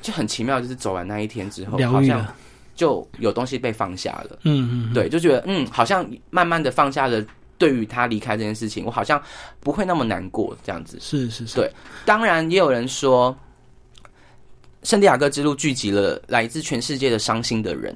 [0.00, 2.26] 就很奇妙，就是走完那一天之后，好像。
[2.76, 4.36] 就有东西被放下了。
[4.42, 7.24] 嗯嗯，嗯，对，就觉得嗯，好像慢慢的放下了
[7.56, 9.22] 对于他离开这件事情，我好像
[9.60, 10.98] 不会那么难过这样子。
[11.00, 11.70] 是是是，对
[12.04, 13.32] 当然，也有人说，
[14.84, 17.94] 圣地亚哥之路聚集了来自全世界的伤心的人。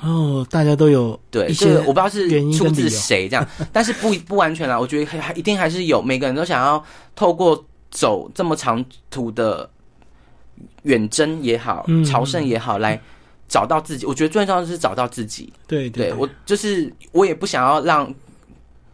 [0.00, 4.78] 哦，大家都有对，一些这个我不知道是出自谁这样， 但是不不完全啦。
[4.78, 9.68] 我觉得还还一定还是有，每个人都想要透过走这么长途的
[10.82, 13.00] 远征也好，嗯朝圣也好，来
[13.48, 14.04] 找到自己。
[14.04, 15.50] 我觉得最重要的是找到自己。
[15.66, 18.12] 对对我就是我也不想要让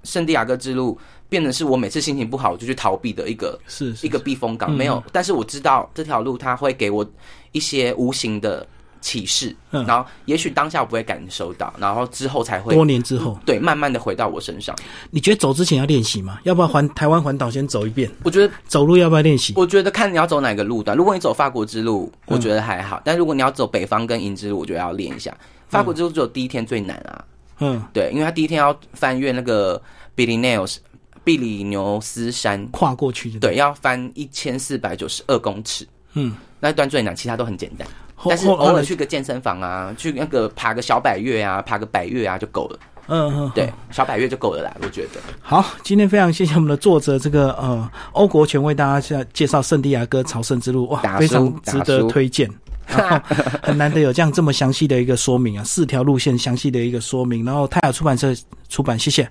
[0.05, 0.97] 圣地亚哥之路
[1.33, 5.03] 变成是我每次心情不好我就去逃避的一个是是一个避风港，嗯没有。
[5.11, 7.05] 但是我知道这条路它会给我
[7.53, 8.66] 一些无形的
[9.01, 14.76] 启示，嗯然后也许当下我不会感受到，然后之后才会多年之后，对慢慢的回到我身上。
[15.11, 16.39] 你觉得走之前要练习吗？
[16.45, 18.11] 要不要环台湾环岛先走一遍？
[18.24, 19.55] 我觉得走路要不要练习？
[19.57, 20.95] 我觉得看你要走哪个路段。
[20.95, 25.35] 如果你走法国之路，嗯我觉得还好；但如果你要走北方跟银之路，我觉得要练一下。
[25.68, 27.24] 法国之路只有第一天最难啊，
[27.61, 29.80] 嗯，对，因为他第一天要翻越那个
[30.14, 30.78] 比利牛斯
[31.25, 37.87] 比利牛斯山，跨过去就，对，要翻一千四百九十二公尺，嗯，那一段最难，其他都很简单。
[38.25, 42.79] 但是偶尔去个健身房啊，去那个爬个小百岳啊，爬个百岳啊就够了。
[43.09, 45.20] 嗯嗯，对，小百岳就够了啦，我觉得。
[45.41, 52.49] 好，今天非常谢谢我们的作者，这个呃，欧国权为大家介介绍圣地亚哥朝圣之路，哇，非常值得推荐。
[52.87, 53.20] 然后
[53.62, 58.33] 很难得有这样这么详细的一个说明啊，四条路线详细的一个说明，然后泰雅出版社
[58.68, 59.29] 出版，谢谢。